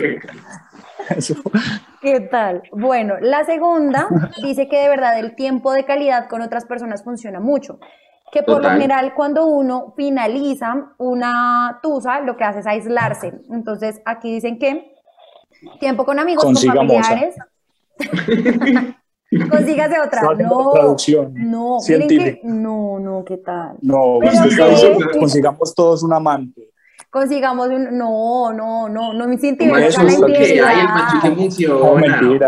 ¿Qué 2.01 2.21
tal? 2.21 2.63
Bueno, 2.73 3.15
la 3.21 3.45
segunda 3.45 4.09
dice 4.43 4.69
que 4.69 4.79
de 4.79 4.89
verdad 4.89 5.19
el 5.19 5.35
tiempo 5.35 5.73
de 5.73 5.85
calidad 5.85 6.29
con 6.29 6.41
otras 6.41 6.65
personas 6.65 7.03
funciona 7.05 7.41
mucho. 7.41 7.79
Que 8.33 8.45
por 8.45 8.63
lo 8.63 8.71
general 8.71 9.15
cuando 9.15 9.47
uno 9.47 9.93
finaliza 9.97 10.93
una 10.99 11.81
tusa, 11.83 12.21
lo 12.21 12.37
que 12.37 12.45
hace 12.45 12.61
es 12.61 12.67
aislarse. 12.67 13.33
Entonces 13.51 14.01
aquí 14.05 14.33
dicen 14.33 14.59
que 14.59 14.93
tiempo 15.81 16.05
con 16.05 16.21
amigos, 16.21 16.45
con 16.45 16.57
familiares. 16.57 17.35
Consígase 19.31 20.01
otra. 20.01 20.23
No, 20.39 20.71
traducción 20.73 21.33
no, 21.35 21.79
que, 21.87 22.41
no, 22.43 22.99
no, 22.99 23.25
¿qué 23.25 23.37
tal? 23.37 23.77
No, 23.81 24.19
usted 24.19 25.19
consigamos 25.19 25.75
todos 25.75 26.03
un 26.03 26.13
amante. 26.13 26.71
Consigamos 27.09 27.69
un, 27.69 27.97
no, 27.97 28.53
no, 28.53 28.89
no, 28.89 29.13
no 29.13 29.29
me 29.29 29.39
siento 29.39 29.65
la 29.67 29.87
infidelidad. 29.87 30.73
el 30.81 30.89
machuque 30.89 31.35
funciona. 31.37 32.21
No, 32.21 32.39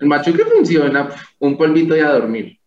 el 0.00 0.06
machuque 0.06 0.44
funciona, 0.44 1.08
un 1.38 1.56
polvito 1.56 1.96
y 1.96 2.00
a 2.00 2.10
dormir. 2.10 2.58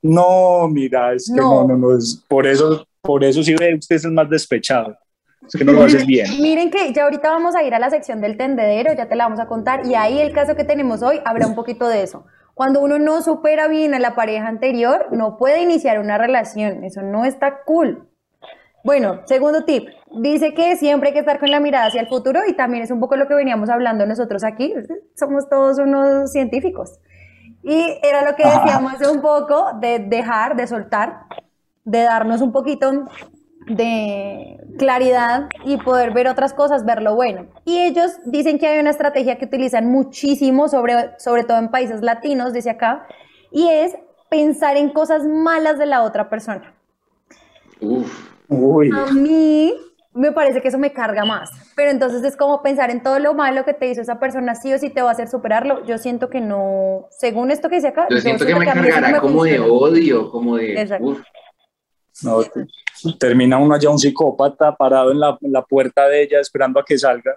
No, 0.00 0.68
mira, 0.68 1.14
es 1.14 1.30
que 1.30 1.40
no, 1.40 1.66
no, 1.66 1.76
no, 1.76 1.96
es, 1.96 2.24
por 2.28 2.46
eso, 2.46 2.86
por 3.02 3.24
eso 3.24 3.42
sí 3.42 3.54
ve 3.54 3.74
usted 3.74 3.96
es 3.96 4.04
el 4.04 4.12
más 4.12 4.28
despechado. 4.30 4.96
Es 5.52 5.58
que 5.58 5.64
no 5.64 5.72
lo 5.72 5.82
haces 5.82 6.06
bien. 6.06 6.26
Miren 6.40 6.70
que 6.70 6.92
ya 6.92 7.04
ahorita 7.04 7.30
vamos 7.30 7.54
a 7.54 7.62
ir 7.62 7.74
a 7.74 7.78
la 7.78 7.90
sección 7.90 8.20
del 8.20 8.36
tendedero, 8.36 8.92
ya 8.92 9.08
te 9.08 9.16
la 9.16 9.24
vamos 9.24 9.40
a 9.40 9.46
contar, 9.46 9.86
y 9.86 9.94
ahí 9.94 10.18
el 10.18 10.32
caso 10.32 10.54
que 10.54 10.64
tenemos 10.64 11.02
hoy 11.02 11.20
habrá 11.24 11.46
un 11.46 11.54
poquito 11.54 11.88
de 11.88 12.02
eso. 12.02 12.26
Cuando 12.54 12.80
uno 12.80 12.98
no 12.98 13.22
supera 13.22 13.68
bien 13.68 13.94
a 13.94 13.98
la 13.98 14.14
pareja 14.14 14.48
anterior, 14.48 15.06
no 15.12 15.36
puede 15.36 15.62
iniciar 15.62 16.00
una 16.00 16.18
relación, 16.18 16.84
eso 16.84 17.02
no 17.02 17.24
está 17.24 17.62
cool. 17.64 18.08
Bueno, 18.84 19.20
segundo 19.24 19.64
tip, 19.64 19.88
dice 20.20 20.54
que 20.54 20.76
siempre 20.76 21.08
hay 21.08 21.12
que 21.12 21.20
estar 21.20 21.38
con 21.38 21.50
la 21.50 21.60
mirada 21.60 21.86
hacia 21.86 22.00
el 22.00 22.08
futuro 22.08 22.40
y 22.48 22.54
también 22.54 22.82
es 22.82 22.90
un 22.90 23.00
poco 23.00 23.16
lo 23.16 23.26
que 23.26 23.34
veníamos 23.34 23.70
hablando 23.70 24.06
nosotros 24.06 24.44
aquí, 24.44 24.74
somos 25.14 25.48
todos 25.48 25.78
unos 25.78 26.32
científicos. 26.32 26.98
Y 27.62 27.98
era 28.02 28.24
lo 28.24 28.34
que 28.36 28.44
decíamos 28.44 28.94
un 29.08 29.20
poco 29.20 29.72
de 29.80 29.98
dejar, 29.98 30.56
de 30.56 30.66
soltar, 30.66 31.26
de 31.84 32.02
darnos 32.02 32.40
un 32.40 32.52
poquito 32.52 33.06
de 33.66 34.58
claridad 34.78 35.48
y 35.64 35.76
poder 35.76 36.12
ver 36.12 36.28
otras 36.28 36.54
cosas, 36.54 36.86
ver 36.86 37.02
lo 37.02 37.14
bueno. 37.14 37.46
Y 37.66 37.78
ellos 37.78 38.12
dicen 38.24 38.58
que 38.58 38.66
hay 38.66 38.80
una 38.80 38.90
estrategia 38.90 39.36
que 39.36 39.44
utilizan 39.44 39.90
muchísimo, 39.90 40.68
sobre, 40.68 41.18
sobre 41.18 41.44
todo 41.44 41.58
en 41.58 41.70
países 41.70 42.00
latinos, 42.00 42.54
dice 42.54 42.70
acá, 42.70 43.06
y 43.50 43.68
es 43.68 43.94
pensar 44.30 44.76
en 44.76 44.90
cosas 44.90 45.24
malas 45.24 45.78
de 45.78 45.86
la 45.86 46.02
otra 46.02 46.30
persona. 46.30 46.74
A 48.92 49.12
mí 49.12 49.74
me 50.14 50.32
parece 50.32 50.60
que 50.60 50.68
eso 50.68 50.78
me 50.78 50.92
carga 50.92 51.24
más, 51.24 51.50
pero 51.76 51.90
entonces 51.90 52.24
es 52.24 52.36
como 52.36 52.62
pensar 52.62 52.90
en 52.90 53.02
todo 53.02 53.18
lo 53.18 53.34
malo 53.34 53.64
que 53.64 53.74
te 53.74 53.88
hizo 53.88 54.00
esa 54.00 54.18
persona, 54.18 54.54
sí 54.54 54.72
o 54.72 54.78
sí 54.78 54.90
te 54.90 55.02
va 55.02 55.10
a 55.10 55.12
hacer 55.12 55.28
superarlo. 55.28 55.84
Yo 55.84 55.98
siento 55.98 56.28
que 56.28 56.40
no, 56.40 57.06
según 57.10 57.50
esto 57.50 57.68
que 57.68 57.76
dice 57.76 57.88
acá, 57.88 58.06
yo, 58.10 58.18
siento, 58.18 58.46
que 58.46 58.54
me 58.54 58.64
cargará 58.64 59.20
como 59.20 59.44
de 59.44 59.60
odio, 59.60 60.30
como 60.30 60.56
de... 60.56 60.88
No, 62.22 62.40
termina 63.18 63.58
uno 63.58 63.74
allá 63.74 63.90
un 63.90 63.98
psicópata 63.98 64.74
parado 64.74 65.12
en 65.12 65.20
la, 65.20 65.62
puerta 65.62 66.08
de 66.08 66.22
ella 66.22 66.40
esperando 66.40 66.80
a 66.80 66.84
que 66.84 66.98
salga 66.98 67.36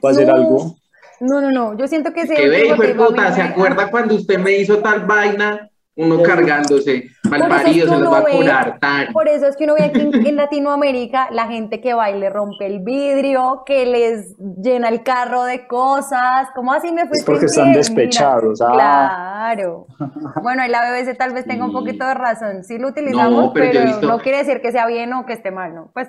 para 0.00 0.12
hacer 0.12 0.30
algo. 0.30 0.76
No, 1.20 1.40
no, 1.40 1.50
no, 1.50 1.76
yo 1.76 1.86
siento 1.86 2.12
que... 2.12 2.26
¿Qué 2.26 2.48
de 2.48 2.94
puta? 2.94 3.32
¿Se 3.32 3.42
acuerda 3.42 3.90
cuando 3.90 4.14
usted 4.14 4.38
me 4.38 4.52
hizo 4.52 4.78
tal 4.78 5.06
vaina? 5.06 5.70
Uno 5.94 6.22
cargándose, 6.22 7.10
mal 7.28 7.48
parido, 7.48 7.88
se 7.92 8.00
los 8.00 8.12
va 8.12 8.18
a 8.18 8.24
curar. 8.24 8.78
Por 9.12 9.28
eso 9.28 9.46
es 9.46 9.56
que 9.56 9.64
uno 9.64 9.74
ve 9.74 9.84
aquí 9.84 10.00
en, 10.00 10.36
Latinoamérica 10.36 11.28
la 11.30 11.46
gente 11.48 11.80
que 11.80 11.92
va 11.92 12.10
y 12.10 12.18
le 12.18 12.30
rompe 12.30 12.66
el 12.66 12.80
vidrio, 12.80 13.62
que 13.66 13.84
les 13.84 14.34
llena 14.38 14.88
el 14.88 15.02
carro 15.02 15.44
de 15.44 15.66
cosas, 15.66 16.48
como 16.54 16.72
así 16.72 16.90
me 16.92 17.06
fue. 17.06 17.18
Es 17.18 17.24
porque 17.24 17.46
están 17.46 17.72
despechados. 17.72 18.60
Ah. 18.62 18.72
Claro. 18.72 19.86
Bueno, 20.42 20.64
y 20.64 20.68
la 20.68 20.90
BBC 20.90 21.16
tal 21.16 21.34
vez 21.34 21.44
tenga 21.44 21.66
un 21.66 21.72
poquito 21.72 22.06
de 22.06 22.14
razón. 22.14 22.64
Sí 22.64 22.78
lo 22.78 22.88
utilizamos, 22.88 23.52
pero, 23.52 24.00
no 24.00 24.18
quiere 24.20 24.38
decir 24.38 24.60
que 24.62 24.72
sea 24.72 24.86
bien 24.86 25.12
o 25.12 25.26
que 25.26 25.34
esté 25.34 25.50
mal, 25.50 25.74
¿no? 25.74 25.90
Pues 25.92 26.08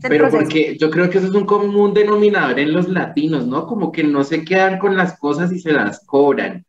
pero 0.00 0.30
porque 0.30 0.76
yo 0.78 0.90
creo 0.90 1.10
que 1.10 1.18
eso 1.18 1.26
es 1.26 1.34
un 1.34 1.44
común 1.44 1.92
denominador 1.92 2.58
en 2.58 2.72
los 2.72 2.88
latinos, 2.88 3.46
¿no? 3.46 3.66
Como 3.66 3.92
que 3.92 4.02
no 4.04 4.24
se 4.24 4.42
quedan 4.42 4.78
con 4.78 4.96
las 4.96 5.18
cosas 5.18 5.52
y 5.52 5.58
se 5.58 5.72
las 5.72 6.04
cobran 6.06 6.64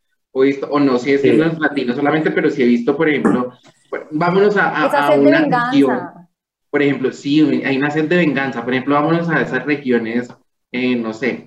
o, 0.70 0.80
no 0.80 0.98
sé 0.98 1.18
si 1.18 1.30
en 1.30 1.40
los 1.40 1.60
latinos 1.60 1.96
solamente, 1.96 2.32
pero 2.32 2.50
sí 2.50 2.64
he 2.64 2.68
visto, 2.68 2.96
por 2.96 3.10
ejemplo, 3.10 3.54
vámonos 4.12 4.58
a, 4.58 4.84
a, 4.84 5.12
una 5.16 5.46
región. 5.46 6.00
Por 6.70 6.82
ejemplo, 6.82 7.12
sí, 7.12 7.42
hay 7.64 7.78
una 7.78 7.90
sed 7.90 8.08
de 8.08 8.18
venganza. 8.18 8.64
Por 8.64 8.74
ejemplo, 8.74 8.96
vámonos 8.96 9.30
a 9.30 9.42
esas 9.42 9.66
regiones, 9.66 10.28
eh, 10.72 10.96
no 10.96 11.14
sé, 11.14 11.46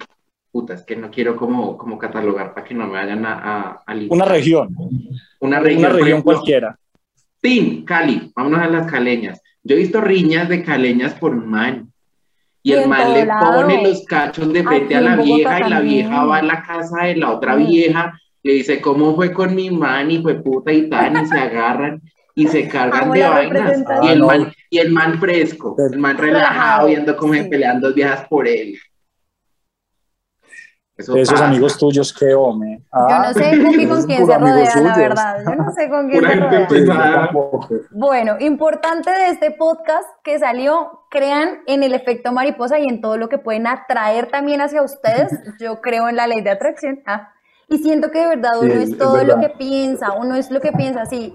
putas, 0.50 0.82
que 0.82 0.96
no 0.96 1.10
quiero 1.10 1.36
como, 1.36 1.76
como 1.76 1.98
catalogar 1.98 2.54
para 2.54 2.66
que 2.66 2.74
no 2.74 2.86
me 2.86 2.94
vayan 2.94 3.24
a, 3.26 3.82
a, 3.86 3.94
Una 4.08 4.24
región. 4.24 4.74
Una 5.38 5.60
región. 5.60 5.84
Una 5.84 5.88
región 5.90 6.22
cualquiera. 6.22 6.78
Sí, 7.42 7.84
Cali, 7.86 8.32
vámonos 8.34 8.60
a 8.60 8.68
las 8.68 8.90
caleñas. 8.90 9.40
Yo 9.62 9.76
he 9.76 9.78
visto 9.78 10.00
riñas 10.00 10.48
de 10.48 10.62
caleñas 10.62 11.14
por 11.14 11.34
man. 11.34 11.92
Y, 12.62 12.72
el 12.72 12.88
man 12.88 13.14
le 13.14 13.26
pone 13.26 13.82
los 13.82 14.04
cachos 14.04 14.52
de 14.52 14.62
frente 14.62 14.94
a 14.94 15.00
la 15.00 15.16
vieja 15.16 15.66
y 15.66 15.70
la 15.70 15.80
vieja 15.80 16.24
va 16.26 16.38
a 16.38 16.42
la 16.42 16.62
casa 16.62 17.04
de 17.04 17.16
la 17.16 17.30
otra 17.30 17.56
vieja 17.56 18.20
le 18.42 18.52
dice, 18.52 18.80
¿cómo 18.80 19.14
fue 19.14 19.32
con 19.32 19.54
mi 19.54 19.70
man? 19.70 20.10
Y 20.10 20.22
fue 20.22 20.42
puta 20.42 20.72
y 20.72 20.88
tan, 20.88 21.22
y 21.22 21.26
se 21.26 21.38
agarran 21.38 22.00
y 22.34 22.46
se 22.46 22.68
cargan 22.68 23.10
de 23.10 23.22
vainas. 23.22 23.84
Y 24.02 24.08
el, 24.08 24.20
man, 24.20 24.52
y 24.70 24.78
el 24.78 24.92
man 24.92 25.18
fresco, 25.18 25.76
el 25.78 25.98
man 25.98 26.16
relajado, 26.16 26.88
viendo 26.88 27.16
cómo 27.16 27.34
se 27.34 27.44
pelean 27.44 27.80
dos 27.80 27.94
viejas 27.94 28.26
por 28.28 28.46
él. 28.46 28.78
Esos 30.96 31.40
amigos 31.40 31.78
tuyos, 31.78 32.12
qué 32.12 32.34
hombre. 32.34 32.82
Yo 32.92 33.00
no 33.00 33.28
ah, 33.28 33.32
sé 33.32 33.86
con 33.88 34.02
quién 34.04 34.26
se 34.26 34.38
rodea, 34.38 34.76
la 34.76 34.96
verdad. 34.96 35.36
Yo 35.46 35.54
no 35.54 35.72
sé 35.72 35.88
con 35.88 36.10
quién 36.10 36.22
se 36.22 36.86
rodea. 36.86 37.30
Bueno, 37.90 38.36
importante 38.38 39.10
de 39.10 39.28
este 39.28 39.50
podcast 39.50 40.06
que 40.22 40.38
salió, 40.38 41.06
crean 41.10 41.60
en 41.66 41.82
el 41.82 41.94
efecto 41.94 42.32
mariposa 42.32 42.78
y 42.78 42.86
en 42.86 43.00
todo 43.00 43.16
lo 43.16 43.30
que 43.30 43.38
pueden 43.38 43.66
atraer 43.66 44.26
también 44.26 44.60
hacia 44.60 44.82
ustedes. 44.82 45.32
Yo 45.60 45.80
creo 45.80 46.08
en 46.08 46.16
la 46.16 46.26
ley 46.26 46.42
de 46.42 46.50
atracción. 46.50 47.00
Ah. 47.06 47.32
Y 47.70 47.78
siento 47.78 48.10
que 48.10 48.18
de 48.18 48.26
verdad 48.26 48.58
uno 48.60 48.74
es 48.74 48.98
todo 48.98 49.22
lo 49.22 49.38
que 49.38 49.48
piensa, 49.48 50.12
uno 50.12 50.34
es 50.34 50.50
lo 50.50 50.60
que 50.60 50.72
piensa. 50.72 51.06
Si, 51.06 51.32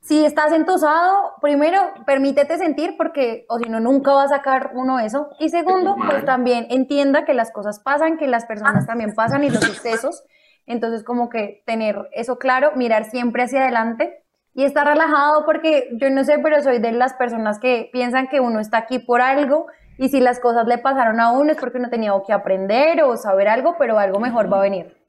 si 0.00 0.22
estás 0.22 0.52
entosado, 0.52 1.32
primero, 1.40 1.78
permítete 2.04 2.58
sentir 2.58 2.96
porque, 2.98 3.46
o 3.48 3.58
si 3.58 3.70
no, 3.70 3.80
nunca 3.80 4.12
va 4.12 4.24
a 4.24 4.28
sacar 4.28 4.72
uno 4.74 5.00
eso. 5.00 5.30
Y 5.40 5.48
segundo, 5.48 5.96
pues 6.06 6.22
también 6.26 6.66
entienda 6.68 7.24
que 7.24 7.32
las 7.32 7.50
cosas 7.50 7.80
pasan, 7.80 8.18
que 8.18 8.26
las 8.26 8.44
personas 8.44 8.86
también 8.86 9.14
pasan 9.14 9.42
y 9.42 9.48
los 9.48 9.64
sucesos. 9.64 10.22
Entonces, 10.66 11.02
como 11.02 11.30
que 11.30 11.62
tener 11.64 12.10
eso 12.12 12.38
claro, 12.38 12.72
mirar 12.76 13.06
siempre 13.06 13.44
hacia 13.44 13.62
adelante 13.62 14.22
y 14.52 14.64
estar 14.64 14.86
relajado 14.86 15.46
porque 15.46 15.88
yo 15.92 16.10
no 16.10 16.24
sé, 16.24 16.38
pero 16.40 16.62
soy 16.62 16.78
de 16.78 16.92
las 16.92 17.14
personas 17.14 17.58
que 17.58 17.88
piensan 17.90 18.28
que 18.28 18.40
uno 18.40 18.60
está 18.60 18.76
aquí 18.76 18.98
por 18.98 19.22
algo 19.22 19.68
y 19.96 20.10
si 20.10 20.20
las 20.20 20.40
cosas 20.40 20.66
le 20.66 20.76
pasaron 20.76 21.20
a 21.20 21.30
uno 21.32 21.52
es 21.52 21.56
porque 21.56 21.78
uno 21.78 21.88
tenía 21.88 22.12
que 22.26 22.34
aprender 22.34 23.02
o 23.02 23.16
saber 23.16 23.48
algo, 23.48 23.76
pero 23.78 23.98
algo 23.98 24.20
mejor 24.20 24.52
va 24.52 24.58
a 24.58 24.62
venir. 24.62 25.03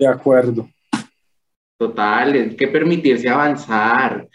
De 0.00 0.06
acuerdo. 0.06 0.66
Total, 1.78 2.34
es 2.34 2.56
que 2.56 2.68
permitirse 2.68 3.28
avanzar. 3.28 4.26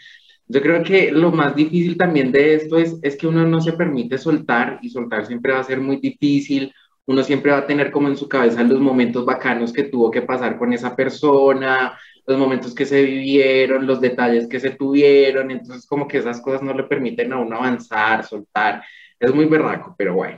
Yo 0.46 0.62
creo 0.62 0.80
que 0.84 1.10
lo 1.10 1.32
más 1.32 1.56
difícil 1.56 1.96
también 1.96 2.30
de 2.30 2.54
esto 2.54 2.78
es, 2.78 2.96
es 3.02 3.16
que 3.16 3.26
uno 3.26 3.44
no 3.44 3.60
se 3.60 3.72
permite 3.72 4.16
soltar 4.16 4.78
y 4.80 4.90
soltar 4.90 5.26
siempre 5.26 5.52
va 5.52 5.58
a 5.58 5.64
ser 5.64 5.80
muy 5.80 5.96
difícil. 5.96 6.72
Uno 7.04 7.24
siempre 7.24 7.50
va 7.50 7.58
a 7.58 7.66
tener 7.66 7.90
como 7.90 8.06
en 8.06 8.16
su 8.16 8.28
cabeza 8.28 8.62
los 8.62 8.78
momentos 8.78 9.24
bacanos 9.24 9.72
que 9.72 9.82
tuvo 9.82 10.08
que 10.08 10.22
pasar 10.22 10.56
con 10.56 10.72
esa 10.72 10.94
persona, 10.94 11.98
los 12.24 12.38
momentos 12.38 12.72
que 12.72 12.86
se 12.86 13.02
vivieron, 13.02 13.88
los 13.88 14.00
detalles 14.00 14.46
que 14.46 14.60
se 14.60 14.70
tuvieron. 14.70 15.50
Entonces 15.50 15.84
como 15.84 16.06
que 16.06 16.18
esas 16.18 16.40
cosas 16.40 16.62
no 16.62 16.74
le 16.74 16.84
permiten 16.84 17.32
a 17.32 17.40
uno 17.40 17.56
avanzar, 17.56 18.24
soltar. 18.24 18.84
Es 19.18 19.34
muy 19.34 19.46
berraco, 19.46 19.96
pero 19.98 20.14
bueno. 20.14 20.36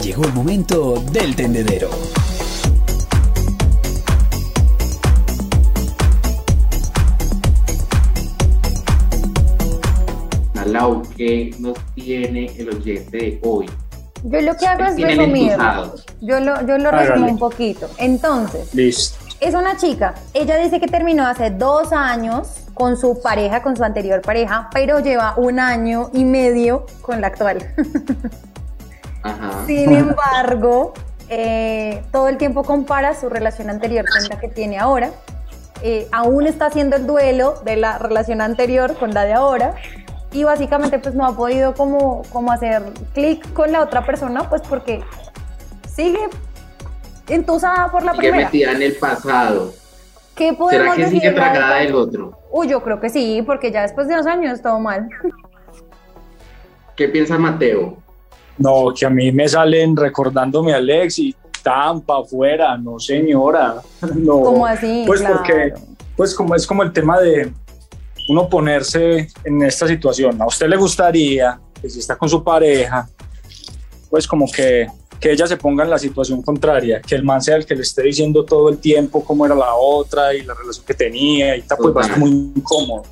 Llegó 0.00 0.24
el 0.26 0.32
momento 0.32 1.02
del 1.12 1.34
tendedero. 1.34 1.90
Lau, 10.66 11.02
¿qué 11.16 11.54
nos 11.58 11.78
tiene 11.94 12.46
el 12.58 12.68
oyente 12.70 13.16
de 13.16 13.40
hoy? 13.42 13.66
Yo 14.24 14.40
lo 14.40 14.56
que 14.56 14.66
hago 14.66 14.84
es 14.84 15.00
resumir. 15.00 15.52
Yo 16.20 16.40
lo, 16.40 16.66
yo 16.66 16.78
lo 16.78 16.90
resumo 16.90 17.26
un 17.28 17.38
poquito. 17.38 17.88
Entonces, 17.98 19.16
es 19.40 19.54
una 19.54 19.76
chica. 19.76 20.14
Ella 20.34 20.56
dice 20.56 20.80
que 20.80 20.88
terminó 20.88 21.26
hace 21.26 21.50
dos 21.50 21.92
años 21.92 22.48
con 22.74 22.96
su 22.96 23.20
pareja, 23.22 23.62
con 23.62 23.76
su 23.76 23.84
anterior 23.84 24.20
pareja, 24.22 24.68
pero 24.72 25.00
lleva 25.00 25.34
un 25.36 25.60
año 25.60 26.10
y 26.12 26.24
medio 26.24 26.86
con 27.02 27.20
la 27.20 27.28
actual. 27.28 27.58
Sin 29.66 29.92
embargo, 29.92 30.92
eh, 31.28 32.02
todo 32.12 32.28
el 32.28 32.36
tiempo 32.36 32.64
compara 32.64 33.18
su 33.18 33.28
relación 33.28 33.70
anterior 33.70 34.04
con 34.08 34.28
la 34.28 34.38
que 34.38 34.48
tiene 34.48 34.78
ahora. 34.78 35.10
Eh, 35.82 36.08
aún 36.10 36.46
está 36.46 36.66
haciendo 36.66 36.96
el 36.96 37.06
duelo 37.06 37.60
de 37.64 37.76
la 37.76 37.98
relación 37.98 38.40
anterior 38.40 38.96
con 38.96 39.12
la 39.12 39.24
de 39.24 39.34
ahora 39.34 39.74
y 40.32 40.44
básicamente 40.44 40.98
pues 40.98 41.14
no 41.14 41.26
ha 41.26 41.36
podido 41.36 41.74
como, 41.74 42.22
como 42.30 42.52
hacer 42.52 42.82
clic 43.14 43.52
con 43.52 43.72
la 43.72 43.82
otra 43.82 44.04
persona 44.04 44.48
pues 44.48 44.62
porque 44.62 45.02
sigue 45.88 46.20
entusada 47.28 47.90
por 47.90 48.02
la 48.02 48.12
sigue 48.12 48.28
primera. 48.28 48.46
metida 48.46 48.72
en 48.72 48.82
el 48.82 48.94
pasado. 48.96 49.72
¿Qué 50.34 50.52
podemos 50.52 50.94
¿Será 50.94 50.96
que 50.96 51.10
sigue 51.10 51.30
tragada 51.32 51.76
del 51.76 51.94
otro? 51.94 52.38
Uy, 52.50 52.68
yo 52.68 52.82
creo 52.82 53.00
que 53.00 53.08
sí, 53.08 53.42
porque 53.46 53.72
ya 53.72 53.82
después 53.82 54.06
de 54.06 54.16
dos 54.16 54.26
años 54.26 54.60
todo 54.60 54.78
mal. 54.78 55.08
¿Qué 56.94 57.08
piensa 57.08 57.38
Mateo? 57.38 57.96
No, 58.58 58.92
que 58.98 59.06
a 59.06 59.10
mí 59.10 59.32
me 59.32 59.48
salen 59.48 59.96
recordándome 59.96 60.72
a 60.72 60.76
Alex 60.76 61.18
y 61.18 61.34
Tampa 61.62 62.20
afuera, 62.20 62.76
no 62.76 62.98
señora. 62.98 63.76
No. 64.14 64.40
¿Cómo 64.40 64.66
así? 64.66 65.04
Pues 65.06 65.22
porque, 65.22 65.74
pues 66.16 66.34
como 66.34 66.54
es 66.54 66.66
como 66.66 66.82
el 66.82 66.92
tema 66.92 67.18
de, 67.20 67.52
uno 68.28 68.48
ponerse 68.48 69.28
en 69.44 69.62
esta 69.62 69.86
situación. 69.86 70.40
¿A 70.40 70.46
usted 70.46 70.68
le 70.68 70.76
gustaría 70.76 71.60
que 71.80 71.88
si 71.88 71.98
está 71.98 72.16
con 72.16 72.28
su 72.28 72.42
pareja, 72.42 73.08
pues 74.10 74.26
como 74.26 74.50
que, 74.50 74.86
que 75.20 75.32
ella 75.32 75.46
se 75.46 75.56
ponga 75.56 75.84
en 75.84 75.90
la 75.90 75.98
situación 75.98 76.42
contraria, 76.42 77.00
que 77.00 77.14
el 77.14 77.24
man 77.24 77.42
sea 77.42 77.56
el 77.56 77.66
que 77.66 77.74
le 77.74 77.82
esté 77.82 78.02
diciendo 78.02 78.44
todo 78.44 78.68
el 78.68 78.78
tiempo 78.78 79.24
cómo 79.24 79.46
era 79.46 79.54
la 79.54 79.74
otra 79.74 80.34
y 80.34 80.42
la 80.42 80.54
relación 80.54 80.84
que 80.86 80.94
tenía 80.94 81.56
y 81.56 81.62
tal, 81.62 81.78
pues 81.78 81.96
va 81.96 82.00
a 82.02 82.04
ser 82.04 82.18
muy 82.18 82.30
incómodo. 82.30 83.02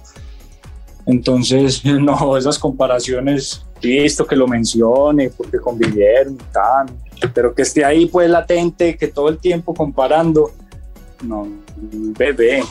Entonces, 1.06 1.84
no, 1.84 2.36
esas 2.36 2.58
comparaciones, 2.58 3.64
listo 3.82 4.26
que 4.26 4.36
lo 4.36 4.46
mencione, 4.46 5.30
porque 5.30 5.58
convivieron 5.58 6.34
y 6.34 6.52
tal, 6.52 6.86
pero 7.32 7.54
que 7.54 7.62
esté 7.62 7.84
ahí 7.84 8.06
pues 8.06 8.28
latente, 8.30 8.96
que 8.96 9.08
todo 9.08 9.28
el 9.28 9.38
tiempo 9.38 9.74
comparando, 9.74 10.52
no, 11.22 11.46
bebé, 11.76 12.62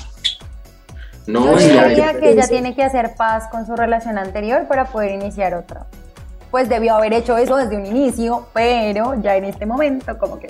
no, 1.28 1.58
Yo 1.60 1.88
diría 1.88 2.20
que 2.20 2.32
ella 2.32 2.48
tiene 2.48 2.76
que 2.76 2.84
hacer 2.84 3.16
paz 3.16 3.48
con 3.50 3.66
su 3.66 3.76
relación 3.76 4.18
anterior 4.18 4.68
para 4.68 4.86
poder 4.86 5.12
iniciar 5.12 5.54
otra. 5.54 5.86
Pues 6.52 6.70
debió 6.70 6.96
haber 6.96 7.14
hecho 7.14 7.38
eso 7.38 7.56
desde 7.58 7.78
un 7.78 7.86
inicio, 7.86 8.48
pero 8.54 9.20
ya 9.22 9.36
en 9.36 9.46
este 9.46 9.66
momento 9.66 10.18
como 10.18 10.40
que... 10.40 10.48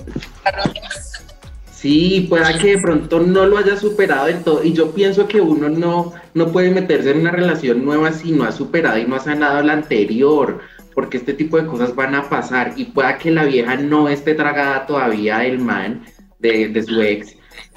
Sí, 1.71 2.27
pueda 2.29 2.57
que 2.57 2.77
de 2.77 2.81
pronto 2.81 3.19
no 3.19 3.45
lo 3.45 3.57
haya 3.57 3.77
superado 3.77 4.27
del 4.27 4.43
todo. 4.43 4.63
Y 4.63 4.73
yo 4.73 4.91
pienso 4.91 5.27
que 5.27 5.41
uno 5.41 5.69
no, 5.69 6.13
no 6.33 6.47
puede 6.47 6.71
meterse 6.71 7.12
en 7.12 7.19
una 7.19 7.31
relación 7.31 7.83
nueva 7.83 8.13
si 8.13 8.31
no 8.31 8.45
ha 8.45 8.51
superado 8.51 8.97
y 8.97 9.05
no 9.05 9.17
ha 9.17 9.19
sanado 9.19 9.62
la 9.62 9.73
anterior, 9.73 10.62
porque 10.95 11.17
este 11.17 11.33
tipo 11.33 11.57
de 11.57 11.67
cosas 11.67 11.93
van 11.93 12.15
a 12.15 12.29
pasar. 12.29 12.73
Y 12.77 12.86
pueda 12.86 13.17
que 13.17 13.31
la 13.31 13.43
vieja 13.43 13.75
no 13.75 14.07
esté 14.07 14.33
tragada 14.33 14.86
todavía 14.86 15.39
del 15.39 15.59
man, 15.59 16.05
de, 16.39 16.69
de 16.69 16.83
su 16.83 17.01
ex, 17.01 17.36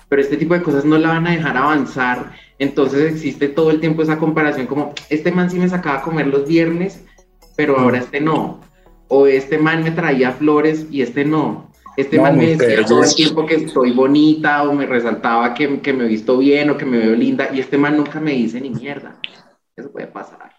pero 0.08 0.22
este 0.22 0.36
tipo 0.36 0.54
de 0.54 0.62
cosas 0.62 0.84
no 0.84 0.98
la 0.98 1.08
van 1.08 1.26
a 1.26 1.32
dejar 1.32 1.56
avanzar. 1.56 2.32
Entonces 2.58 3.12
existe 3.12 3.48
todo 3.48 3.70
el 3.70 3.80
tiempo 3.80 4.02
esa 4.02 4.18
comparación 4.18 4.66
como, 4.66 4.94
este 5.10 5.30
man 5.30 5.50
sí 5.50 5.58
me 5.58 5.68
sacaba 5.68 5.98
a 5.98 6.02
comer 6.02 6.26
los 6.26 6.48
viernes, 6.48 7.04
pero 7.56 7.78
ahora 7.78 7.98
este 7.98 8.20
no. 8.20 8.60
O 9.08 9.26
este 9.26 9.58
man 9.58 9.84
me 9.84 9.90
traía 9.90 10.32
flores 10.32 10.86
y 10.90 11.02
este 11.02 11.24
no. 11.24 11.70
Este 11.96 12.20
man 12.20 12.36
me 12.36 12.56
decía 12.56 12.84
todo 12.84 13.02
el 13.04 13.14
tiempo 13.14 13.46
que 13.46 13.54
estoy 13.54 13.92
bonita 13.92 14.64
o 14.64 14.74
me 14.74 14.84
resaltaba 14.86 15.54
que, 15.54 15.80
que 15.80 15.92
me 15.92 16.04
he 16.04 16.08
visto 16.08 16.36
bien 16.36 16.68
o 16.68 16.76
que 16.76 16.84
me 16.84 16.98
veo 16.98 17.14
linda 17.14 17.48
y 17.52 17.60
este 17.60 17.78
man 17.78 17.96
nunca 17.96 18.20
me 18.20 18.32
dice 18.32 18.60
ni 18.60 18.70
mierda. 18.70 19.16
Eso 19.74 19.90
puede 19.90 20.06
pasar. 20.06 20.50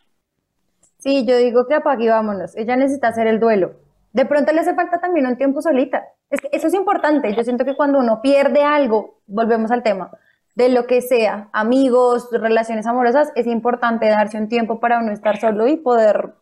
Sí, 0.98 1.26
yo 1.26 1.38
digo 1.38 1.68
que 1.68 1.76
apague 1.76 2.10
vámonos. 2.10 2.56
Ella 2.56 2.76
necesita 2.76 3.10
hacer 3.10 3.28
el 3.28 3.40
duelo. 3.40 3.76
De 4.14 4.26
pronto 4.26 4.52
le 4.52 4.62
hace 4.62 4.74
falta 4.74 5.00
también 5.00 5.28
un 5.28 5.38
tiempo 5.38 5.62
solita. 5.62 6.04
Es 6.32 6.42
que 6.42 6.50
eso 6.52 6.68
es 6.68 6.74
importante. 6.74 7.34
Yo 7.36 7.44
siento 7.44 7.66
que 7.66 7.76
cuando 7.76 8.00
uno 8.00 8.20
pierde 8.22 8.64
algo, 8.64 9.20
volvemos 9.28 9.70
al 9.70 9.84
tema, 9.84 10.10
de 10.58 10.70
lo 10.70 10.88
que 10.88 11.02
sea, 11.02 11.50
amigos, 11.54 12.30
relaciones 12.32 12.88
amorosas, 12.88 13.32
es 13.36 13.46
importante 13.46 14.08
darse 14.08 14.40
un 14.40 14.50
tiempo 14.50 14.80
para 14.80 14.98
uno 14.98 15.12
estar 15.12 15.40
solo 15.40 15.68
y 15.68 15.78
poder, 15.78 16.34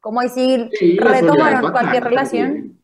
como 0.00 0.22
decir, 0.22 0.70
retomar 0.98 1.70
cualquier 1.70 2.02
relación. 2.02 2.80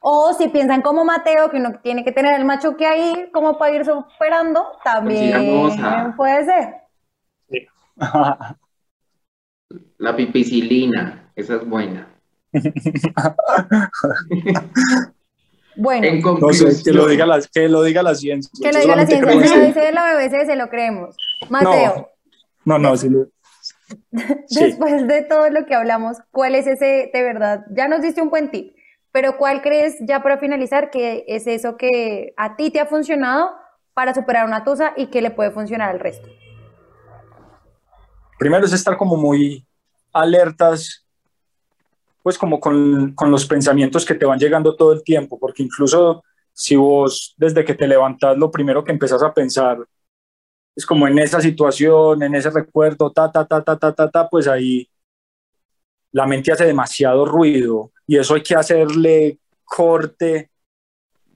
O 0.00 0.32
si 0.32 0.48
piensan 0.48 0.80
como 0.80 1.04
Mateo, 1.04 1.50
que 1.50 1.56
uno 1.56 1.72
tiene 1.82 2.04
que 2.04 2.12
tener 2.12 2.38
el 2.38 2.44
macho 2.44 2.76
que 2.76 2.86
hay 2.86 3.30
como 3.32 3.58
para 3.58 3.74
ir 3.74 3.84
superando, 3.84 4.64
también 4.84 6.14
puede 6.16 6.44
ser. 6.44 6.74
La 9.98 10.14
pipicilina, 10.14 11.32
esa 11.34 11.56
es 11.56 11.68
buena. 11.68 12.06
bueno, 15.76 16.02
que, 16.84 16.92
lo 16.92 17.06
diga 17.06 17.26
la, 17.26 17.40
que 17.40 17.68
lo 17.68 17.82
diga 17.82 18.02
la 18.02 18.14
ciencia. 18.14 18.50
Que 18.60 18.72
lo 18.72 18.80
diga 18.80 18.96
la 18.96 19.06
ciencia, 19.06 19.32
si 19.32 19.58
lo 19.58 19.66
dice 19.66 19.92
la 19.92 20.14
BBC 20.14 20.46
se 20.46 20.56
lo 20.56 20.68
creemos. 20.68 21.16
Mateo. 21.48 22.10
No, 22.64 22.78
no, 22.78 22.94
no 22.94 23.26
Después 24.50 25.06
de 25.06 25.22
todo 25.22 25.50
lo 25.50 25.66
que 25.66 25.74
hablamos, 25.74 26.18
¿cuál 26.30 26.54
es 26.54 26.66
ese, 26.66 27.10
de 27.12 27.22
verdad? 27.22 27.64
Ya 27.70 27.88
nos 27.88 28.02
diste 28.02 28.22
un 28.22 28.30
buen 28.30 28.50
tip 28.50 28.74
pero 29.12 29.36
¿cuál 29.36 29.60
crees, 29.60 29.96
ya 30.00 30.22
para 30.22 30.38
finalizar, 30.38 30.90
que 30.90 31.24
es 31.28 31.46
eso 31.46 31.76
que 31.76 32.32
a 32.36 32.56
ti 32.56 32.70
te 32.70 32.80
ha 32.80 32.86
funcionado 32.86 33.50
para 33.92 34.14
superar 34.14 34.46
una 34.46 34.64
tusa 34.64 34.94
y 34.96 35.08
que 35.08 35.20
le 35.20 35.30
puede 35.30 35.50
funcionar 35.50 35.90
al 35.90 36.00
resto? 36.00 36.28
Primero 38.38 38.64
es 38.64 38.72
estar 38.72 38.96
como 38.96 39.16
muy 39.16 39.66
alertas, 40.12 41.01
pues 42.22 42.38
como 42.38 42.60
con, 42.60 43.14
con 43.14 43.30
los 43.30 43.46
pensamientos 43.46 44.04
que 44.04 44.14
te 44.14 44.24
van 44.24 44.38
llegando 44.38 44.76
todo 44.76 44.92
el 44.92 45.02
tiempo, 45.02 45.38
porque 45.38 45.62
incluso 45.62 46.22
si 46.52 46.76
vos 46.76 47.34
desde 47.36 47.64
que 47.64 47.74
te 47.74 47.88
levantas 47.88 48.36
lo 48.36 48.50
primero 48.50 48.84
que 48.84 48.92
empezás 48.92 49.22
a 49.22 49.32
pensar 49.32 49.78
es 50.74 50.86
como 50.86 51.06
en 51.06 51.18
esa 51.18 51.40
situación, 51.40 52.22
en 52.22 52.34
ese 52.34 52.50
recuerdo, 52.50 53.10
ta, 53.12 53.30
ta, 53.30 53.44
ta, 53.44 53.62
ta, 53.62 53.76
ta, 53.76 53.92
ta, 53.92 54.10
ta, 54.10 54.28
pues 54.28 54.48
ahí 54.48 54.88
la 56.12 56.26
mente 56.26 56.52
hace 56.52 56.64
demasiado 56.64 57.24
ruido 57.24 57.92
y 58.06 58.16
eso 58.16 58.34
hay 58.34 58.42
que 58.42 58.54
hacerle 58.54 59.38
corte. 59.64 60.50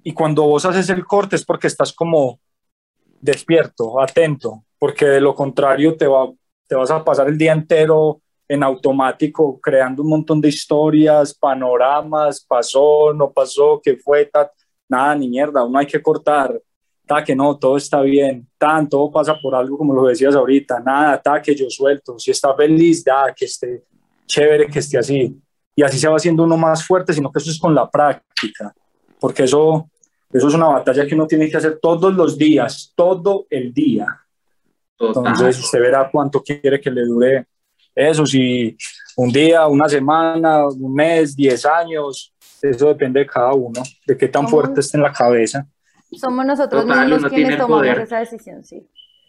Y 0.03 0.13
cuando 0.13 0.45
vos 0.45 0.65
haces 0.65 0.89
el 0.91 1.05
corte 1.05 1.37
es 1.37 1.45
porque 1.45 1.67
estás 1.67 1.93
como 1.93 2.39
despierto, 3.21 4.01
atento, 4.01 4.65
porque 4.79 5.07
de 5.07 5.21
lo 5.21 5.35
contrario 5.35 5.97
te, 5.97 6.07
va, 6.07 6.31
te 6.67 6.75
vas 6.75 6.91
a 6.91 7.05
pasar 7.05 7.29
el 7.29 7.39
día 7.39 7.53
entero 7.53 8.21
en 8.49 8.63
automático 8.63 9.61
creando 9.61 10.03
un 10.03 10.11
montón 10.11 10.41
de 10.41 10.49
historias, 10.49 11.35
panoramas, 11.35 12.45
pasó, 12.47 13.13
no 13.13 13.33
pasó, 13.33 13.81
qué 13.83 13.97
fue, 13.97 14.31
nada, 14.89 15.15
ni 15.15 15.29
mierda, 15.29 15.65
uno 15.65 15.79
hay 15.79 15.87
que 15.87 16.01
cortar, 16.01 16.61
ta, 17.07 17.25
que 17.25 17.35
no, 17.35 17.59
todo 17.59 17.77
está 17.77 18.01
bien, 18.03 18.49
tan, 18.57 18.89
todo 18.89 19.11
pasa 19.11 19.37
por 19.41 19.55
algo 19.55 19.77
como 19.77 19.95
lo 19.95 20.07
decías 20.07 20.35
ahorita, 20.35 20.81
nada, 20.81 21.21
ta, 21.21 21.43
que 21.43 21.55
yo 21.55 21.69
suelto, 21.69 22.19
si 22.19 22.31
está 22.31 22.55
feliz, 22.55 23.05
da, 23.05 23.33
que 23.35 23.47
esté 23.47 23.85
chévere, 24.27 24.69
que 24.69 24.79
esté 24.79 24.99
así, 24.99 25.37
y 25.75 25.83
así 25.83 25.99
se 25.99 26.09
va 26.09 26.17
haciendo 26.17 26.45
uno 26.45 26.57
más 26.57 26.87
fuerte, 26.87 27.13
sino 27.13 27.31
que 27.31 27.39
eso 27.39 27.51
es 27.51 27.59
con 27.59 27.75
la 27.75 27.91
práctica, 27.91 28.75
porque 29.21 29.45
eso, 29.45 29.91
eso 30.33 30.49
es 30.49 30.55
una 30.55 30.69
batalla 30.69 31.07
que 31.07 31.15
uno 31.15 31.27
tiene 31.27 31.51
que 31.51 31.57
hacer 31.57 31.79
todos 31.81 32.15
los 32.15 32.39
días, 32.39 32.93
todo 32.95 33.47
el 33.51 33.73
día. 33.73 34.07
Entonces 34.99 35.59
usted 35.59 35.79
verá 35.79 36.09
cuánto 36.11 36.43
quiere 36.43 36.81
que 36.81 36.91
le 36.91 37.03
dure 37.03 37.47
eso, 37.97 38.27
si 38.27 38.77
un 39.17 39.33
día, 39.33 39.67
una 39.67 39.89
semana, 39.89 40.67
un 40.67 40.95
mes, 40.95 41.35
diez 41.35 41.65
años, 41.65 42.35
eso 42.61 42.89
depende 42.89 43.21
de 43.21 43.27
cada 43.27 43.55
uno, 43.55 43.83
de 44.07 44.17
qué 44.17 44.29
tan 44.29 44.47
fuerte 44.47 44.81
esté 44.81 44.99
en 44.99 45.03
la 45.03 45.13
cabeza. 45.13 45.67
Somos 46.13 46.45
nosotros 46.45 46.85
mismos 46.85 47.25
quienes 47.31 47.57
tomamos 47.57 47.99
esa 47.99 48.19
decisión, 48.19 48.63
sí. 48.63 48.87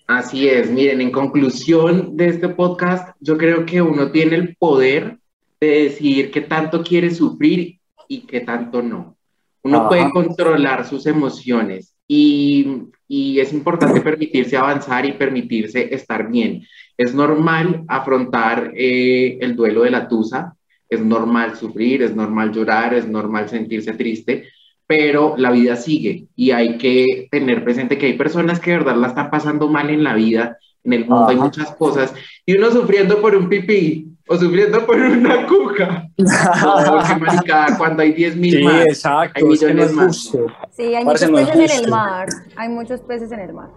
Así 0.08 0.48
es, 0.48 0.70
miren, 0.70 1.02
en 1.02 1.12
conclusión 1.12 2.16
de 2.16 2.28
este 2.28 2.50
podcast, 2.50 3.16
yo 3.20 3.38
creo 3.38 3.66
que 3.66 3.82
uno 3.82 4.12
tiene 4.12 4.36
el 4.36 4.56
poder 4.56 5.18
de 5.60 5.84
decidir 5.84 6.32
qué 6.32 6.42
tanto 6.42 6.84
quiere 6.84 7.10
sufrir 7.10 7.80
y 8.08 8.22
qué 8.22 8.42
tanto 8.42 8.82
no. 8.82 9.18
Uno 9.64 9.90
puede 9.90 10.10
controlar 10.12 10.86
sus 10.88 11.06
emociones 11.08 11.94
y, 12.08 12.84
y, 13.06 13.40
es 13.42 13.52
importante 13.52 14.00
permitirse 14.00 14.56
avanzar 14.56 15.06
y 15.06 15.12
permitirse 15.14 15.94
estar 15.94 16.30
bien. 16.30 16.64
Es 16.98 17.14
normal 17.14 17.84
afrontar 17.88 18.72
eh, 18.76 19.38
el 19.42 19.56
duelo 19.56 19.84
de 19.84 19.92
la 19.92 20.08
tusa, 20.08 20.56
es 20.90 21.00
normal 21.00 21.56
sufrir, 21.56 22.02
es 22.02 22.16
normal 22.16 22.52
llorar, 22.52 22.94
es 22.94 23.08
normal 23.08 23.50
sentirse 23.50 23.94
triste, 23.94 24.50
pero 24.88 25.36
la 25.38 25.52
vida 25.52 25.76
sigue 25.76 26.28
y 26.36 26.52
hay 26.52 26.78
que 26.78 27.28
tener 27.30 27.64
presente 27.64 27.98
que 27.98 28.08
hay 28.08 28.14
personas 28.14 28.60
que 28.60 28.72
de 28.72 28.78
verdad 28.78 28.96
la 28.96 29.08
están 29.08 29.30
pasando 29.30 29.68
mal 29.68 29.90
en 29.90 30.04
la 30.04 30.16
vida, 30.16 30.58
en 30.84 30.94
el 30.94 31.06
mundo 31.06 31.28
hay 31.28 31.36
muchas 31.36 31.72
cosas, 31.72 32.14
y 32.46 32.58
uno 32.58 32.72
sufriendo 32.72 33.22
por 33.22 33.36
un 33.36 33.50
pipí, 33.50 34.18
o 34.28 34.38
sufriendo 34.38 34.86
por 34.86 34.98
una 34.98 35.48
cuca. 35.48 36.10
No, 36.18 36.26
qué 37.46 37.54
cuando 37.78 38.04
hay 38.04 38.12
10 38.12 38.36
mil 38.36 38.58
sí, 38.58 38.64
más. 38.64 38.86
Exacto, 38.86 39.34
hay 39.36 39.44
millones 39.44 39.94
más. 39.94 40.38
Sí, 40.72 40.96
hay 40.96 41.06
muchos 41.06 41.30
peces 41.30 41.56
en 41.56 41.86
el 41.86 41.90
mar. 41.90 42.28
Hay 42.56 42.70
muchos 42.70 43.02
peces 43.02 43.32
en 43.32 43.40
el 43.40 43.54
mar. 43.54 43.70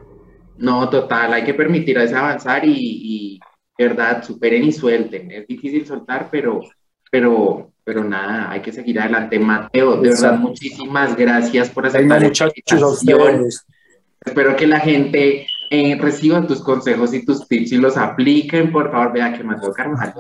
No, 0.60 0.88
total, 0.88 1.32
hay 1.32 1.44
que 1.44 1.54
permitir 1.54 1.98
a 1.98 2.04
ese 2.04 2.14
avanzar 2.14 2.64
y, 2.64 2.70
y, 2.72 3.40
verdad, 3.78 4.22
superen 4.22 4.64
y 4.64 4.72
suelten. 4.72 5.30
Es 5.30 5.46
difícil 5.46 5.86
soltar, 5.86 6.28
pero, 6.30 6.60
pero, 7.10 7.72
pero 7.82 8.04
nada, 8.04 8.50
hay 8.50 8.60
que 8.60 8.72
seguir 8.72 9.00
adelante. 9.00 9.38
Mateo, 9.38 9.96
de 10.00 10.10
verdad, 10.10 10.38
muchísimas 10.38 11.16
gracias 11.16 11.70
por 11.70 11.86
aceptar 11.86 12.22
esta. 12.22 12.50
Espero 14.22 14.54
que 14.54 14.66
la 14.66 14.80
gente 14.80 15.46
eh, 15.70 15.96
reciban 15.98 16.46
tus 16.46 16.62
consejos 16.62 17.14
y 17.14 17.24
tus 17.24 17.48
tips 17.48 17.72
y 17.72 17.78
los 17.78 17.96
apliquen, 17.96 18.70
por 18.70 18.90
favor, 18.90 19.14
vea 19.14 19.32
que 19.32 19.42
Mateo 19.42 19.72
Carvajal 19.72 20.12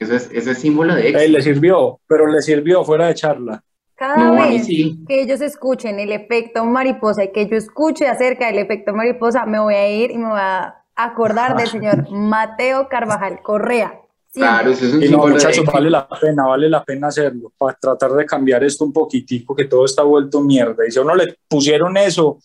eso 0.00 0.14
es, 0.14 0.30
eso 0.32 0.50
es 0.50 0.58
símbolo 0.58 0.94
de 0.94 1.10
éxito. 1.10 1.32
le 1.32 1.42
sirvió, 1.42 2.00
pero 2.06 2.26
le 2.26 2.40
sirvió 2.40 2.82
fuera 2.84 3.08
de 3.08 3.14
charla. 3.14 3.62
Cada 4.00 4.30
vez 4.30 4.66
que 4.66 5.20
ellos 5.20 5.42
escuchen 5.42 6.00
el 6.00 6.10
efecto 6.10 6.64
mariposa 6.64 7.24
y 7.24 7.32
que 7.32 7.46
yo 7.46 7.54
escuche 7.54 8.06
acerca 8.06 8.46
del 8.46 8.56
efecto 8.56 8.94
mariposa, 8.94 9.44
me 9.44 9.60
voy 9.60 9.74
a 9.74 9.90
ir 9.90 10.10
y 10.10 10.16
me 10.16 10.30
voy 10.30 10.40
a 10.40 10.82
acordar 10.96 11.54
del 11.54 11.66
señor 11.66 12.10
Mateo 12.10 12.88
Carvajal 12.88 13.42
Correa. 13.42 14.00
Claro, 14.32 14.70
eso 14.70 14.86
es 14.86 14.94
un 14.94 15.02
y 15.02 15.08
no, 15.10 15.26
muchachos, 15.26 15.66
vale 15.66 15.90
la 15.90 16.08
pena, 16.08 16.46
vale 16.46 16.70
la 16.70 16.82
pena 16.82 17.08
hacerlo, 17.08 17.52
para 17.58 17.76
tratar 17.78 18.12
de 18.12 18.24
cambiar 18.24 18.64
esto 18.64 18.86
un 18.86 18.92
poquitico, 18.94 19.54
que 19.54 19.66
todo 19.66 19.84
está 19.84 20.02
vuelto 20.02 20.40
mierda. 20.40 20.86
Y 20.88 20.90
si 20.90 20.98
a 20.98 21.02
uno 21.02 21.14
le 21.14 21.36
pusieron 21.46 21.94
eso, 21.98 22.38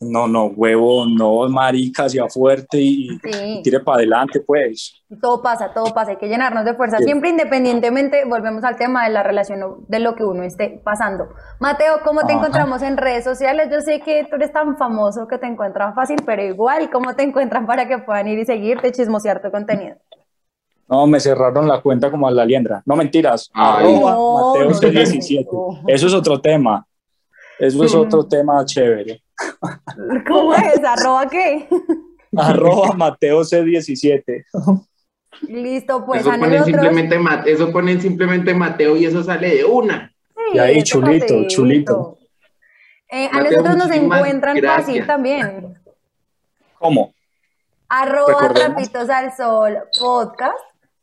no, 0.00 0.28
no, 0.28 0.46
huevo, 0.46 1.06
no, 1.06 1.48
marica, 1.48 2.04
hacia 2.04 2.28
fuerte 2.28 2.78
y, 2.80 3.18
tire 3.62 3.80
para 3.80 3.98
adelante, 3.98 4.40
pues. 4.40 5.02
Todo 5.20 5.42
pasa, 5.42 5.72
todo 5.72 5.92
pasa, 5.92 6.12
hay 6.12 6.16
que 6.18 6.28
llenarnos 6.28 6.64
de 6.64 6.74
fuerza. 6.74 6.98
Siempre 6.98 7.30
independientemente, 7.30 8.24
volvemos 8.24 8.62
al 8.62 8.76
tema 8.76 9.04
de 9.04 9.10
la 9.10 9.22
relación, 9.22 9.84
de 9.88 9.98
lo 9.98 10.14
que 10.14 10.24
uno 10.24 10.44
esté 10.44 10.80
pasando. 10.84 11.28
Mateo, 11.58 11.96
¿cómo 12.04 12.24
te 12.26 12.32
encontramos 12.32 12.82
en 12.82 12.96
redes 12.96 13.24
sociales? 13.24 13.68
Yo 13.72 13.80
sé 13.80 14.00
que 14.00 14.24
tú 14.30 14.36
eres 14.36 14.52
tan 14.52 14.76
famoso 14.76 15.26
que 15.26 15.38
te 15.38 15.46
encuentran 15.46 15.94
fácil, 15.94 16.18
pero 16.24 16.44
igual, 16.44 16.90
¿cómo 16.90 17.14
te 17.14 17.24
encuentran 17.24 17.66
para 17.66 17.88
que 17.88 17.98
puedan 17.98 18.28
ir 18.28 18.38
y 18.38 18.44
seguirte, 18.44 18.92
chismosear 18.92 19.42
tu 19.42 19.50
contenido? 19.50 19.96
No, 20.88 21.06
me 21.06 21.20
cerraron 21.20 21.68
la 21.68 21.82
cuenta 21.82 22.10
como 22.10 22.28
a 22.28 22.30
la 22.30 22.44
liendra. 22.44 22.82
No, 22.86 22.96
mentiras. 22.96 23.50
Mateo 23.52 24.68
17 24.90 25.48
Eso 25.86 26.06
es 26.06 26.14
otro 26.14 26.40
tema. 26.40 26.86
Eso 27.58 27.84
es 27.84 27.94
otro 27.94 28.24
tema 28.24 28.64
chévere. 28.64 29.20
¿Cómo 30.26 30.54
es? 30.54 30.82
¿Arroba 30.84 31.28
qué? 31.28 31.68
Arroba 32.36 32.92
Mateo 32.92 33.40
C17. 33.40 34.44
Listo, 35.42 36.04
pues. 36.04 36.20
Eso 36.20 36.30
ponen, 36.30 36.64
simplemente, 36.64 37.18
eso 37.46 37.72
ponen 37.72 38.00
simplemente 38.00 38.54
Mateo 38.54 38.96
y 38.96 39.06
eso 39.06 39.22
sale 39.22 39.56
de 39.56 39.64
una. 39.64 40.12
y 40.52 40.58
ahí, 40.58 40.82
chulito, 40.82 41.46
chulito. 41.46 42.18
Eh, 43.10 43.28
a 43.32 43.42
nosotros 43.42 43.76
nos 43.76 43.90
encuentran 43.90 44.64
así 44.66 45.00
también. 45.02 45.78
¿Cómo? 46.78 47.14
Arroba 47.88 48.52
Trapitos 48.52 49.08
al 49.08 49.34
Sol 49.34 49.78
Podcast. 49.98 50.58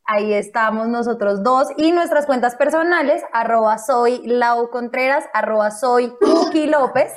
Ahí 0.06 0.34
estamos 0.34 0.88
nosotros 0.88 1.42
dos. 1.42 1.68
Y 1.78 1.92
nuestras 1.92 2.28
cuentas 2.28 2.56
personales, 2.56 3.24
arroba 3.34 3.80
soy 3.80 4.22
Lau 4.24 4.70
Contreras, 4.70 5.26
arroba 5.34 5.72
soy 5.72 6.14
Cookie 6.22 6.68
López, 6.68 7.12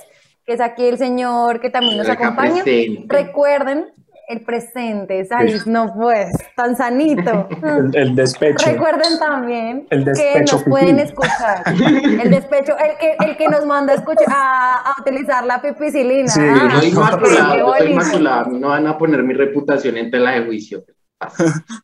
que 0.49 0.55
es 0.55 0.63
aquí 0.63 0.87
el 0.87 0.97
señor 0.97 1.61
que 1.61 1.69
también 1.69 1.99
nos 1.99 2.09
acompaña. 2.09 2.65
Recuerden 3.07 3.93
el 4.29 4.41
presente, 4.41 5.23
¿sabes? 5.27 5.67
No 5.67 5.93
pues, 5.95 6.31
tan 6.57 6.75
sanito. 6.75 7.47
El, 7.93 8.15
despecho. 8.15 8.65
Recuerden 8.65 9.19
también 9.19 9.87
que 9.91 10.45
nos 10.51 10.65
pueden 10.65 11.01
escuchar. 11.01 11.65
El 11.67 12.31
despecho, 12.31 12.73
el 12.79 12.97
que, 12.97 13.17
el 13.27 13.37
que 13.37 13.47
nos 13.49 13.67
manda 13.67 13.93
a, 13.93 13.97
escuchar, 13.97 14.25
a, 14.31 14.95
utilizar 14.99 15.45
la 15.45 15.61
pipicilina. 15.61 16.29
Sí, 16.29 16.41
ah, 16.43 16.71
no 16.73 17.67
no 17.69 17.85
inmaculado. 17.85 18.51
No 18.51 18.69
van 18.69 18.87
a 18.87 18.97
poner 18.97 19.23
mi 19.23 19.35
reputación 19.35 19.99
en 19.99 20.11
tela 20.11 20.31
de 20.31 20.47
juicio. 20.47 20.83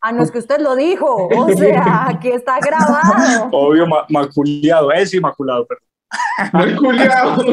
Ah, 0.00 0.10
no 0.10 0.22
es 0.22 0.30
que 0.30 0.38
usted 0.38 0.58
lo 0.60 0.74
dijo, 0.74 1.28
o 1.28 1.48
sea, 1.54 2.08
aquí 2.08 2.30
está 2.30 2.58
grabado. 2.60 3.50
Obvio, 3.52 3.86
maculiado, 4.08 4.90
es 4.90 5.12
inmaculado, 5.12 5.66
perdón. 5.66 5.84
Maculiado. 6.52 7.44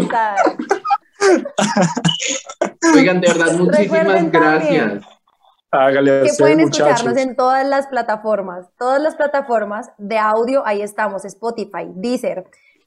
Oigan, 2.96 3.22
de 3.22 3.28
verdad, 3.28 3.54
muchísimas 3.58 4.32
gracias. 4.32 5.04
Hágale 5.72 6.24
que 6.24 6.34
pueden 6.38 6.60
escucharnos 6.60 7.16
en 7.16 7.36
todas 7.36 7.66
las 7.66 7.88
plataformas, 7.88 8.68
todas 8.78 9.02
las 9.02 9.16
plataformas 9.16 9.92
de 9.98 10.18
audio, 10.18 10.66
ahí 10.66 10.82
estamos, 10.82 11.24
Spotify, 11.24 11.88
Deezer, 11.96 12.44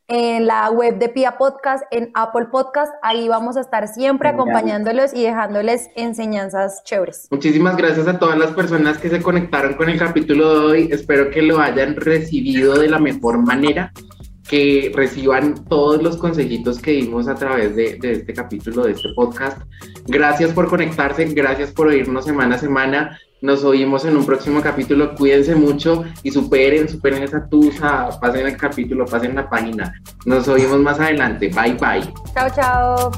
en 0.07 0.47
la 0.47 0.69
web 0.71 0.99
de 0.99 1.09
Pia 1.09 1.39
Podcast, 1.39 1.85
en 1.91 2.11
Apple 2.13 2.49
Podcast, 2.53 2.93
ahí 3.03 3.27
vamos 3.27 3.57
a 3.57 3.63
estar 3.63 3.89
siempre 3.89 4.29
acompañándolos 4.29 5.15
y 5.15 5.23
dejándoles 5.23 5.89
enseñanzas 5.97 6.83
chéveres. 6.85 7.29
Muchísimas 7.31 7.75
gracias 7.79 8.07
a 8.07 8.19
todas 8.19 8.37
las 8.37 8.51
personas 8.51 8.99
que 8.99 9.09
se 9.09 9.23
conectaron 9.23 9.75
con 9.75 9.89
el 9.89 9.99
capítulo 9.99 10.61
de 10.61 10.67
hoy, 10.67 10.89
espero 10.93 11.31
que 11.31 11.41
lo 11.41 11.59
hayan 11.61 11.97
recibido 11.97 12.79
de 12.79 12.89
la 12.91 12.99
mejor 12.99 13.39
manera 13.39 13.93
que 14.49 14.93
reciban 14.95 15.65
todos 15.69 16.03
los 16.03 16.17
consejitos 16.17 16.79
que 16.79 16.93
dimos 16.93 17.29
a 17.29 17.35
través 17.35 17.75
de, 17.77 17.99
este 18.03 18.33
capítulo, 18.35 18.85
de 18.85 18.93
este 18.93 19.09
podcast. 19.15 19.59
Gracias 20.07 20.53
por 20.53 20.69
conectarse, 20.69 21.25
gracias 21.27 21.73
por 21.73 21.89
oírnos 21.89 22.25
semana 22.25 22.57
a 22.57 22.59
semana. 22.59 23.19
Nos 23.41 23.63
oímos 23.65 24.05
en 24.05 24.17
un 24.17 24.25
próximo 24.25 24.63
capítulo. 24.63 25.15
Cuídense 25.15 25.55
mucho 25.55 26.05
y 26.23 26.31
superen, 26.31 26.89
superen 26.89 27.23
esa 27.23 27.47
tusa, 27.49 28.09
pasen 28.21 28.47
el 28.47 28.57
capítulo, 28.57 29.05
pasen 29.05 29.35
la 29.35 29.49
página. 29.49 29.93
Nos 30.25 30.49
oímos 30.49 30.81
más 30.81 30.99
adelante. 30.99 31.49
Bye 31.49 31.75
bye. 31.75 32.13
Chao, 32.35 32.49
chao. 32.55 33.11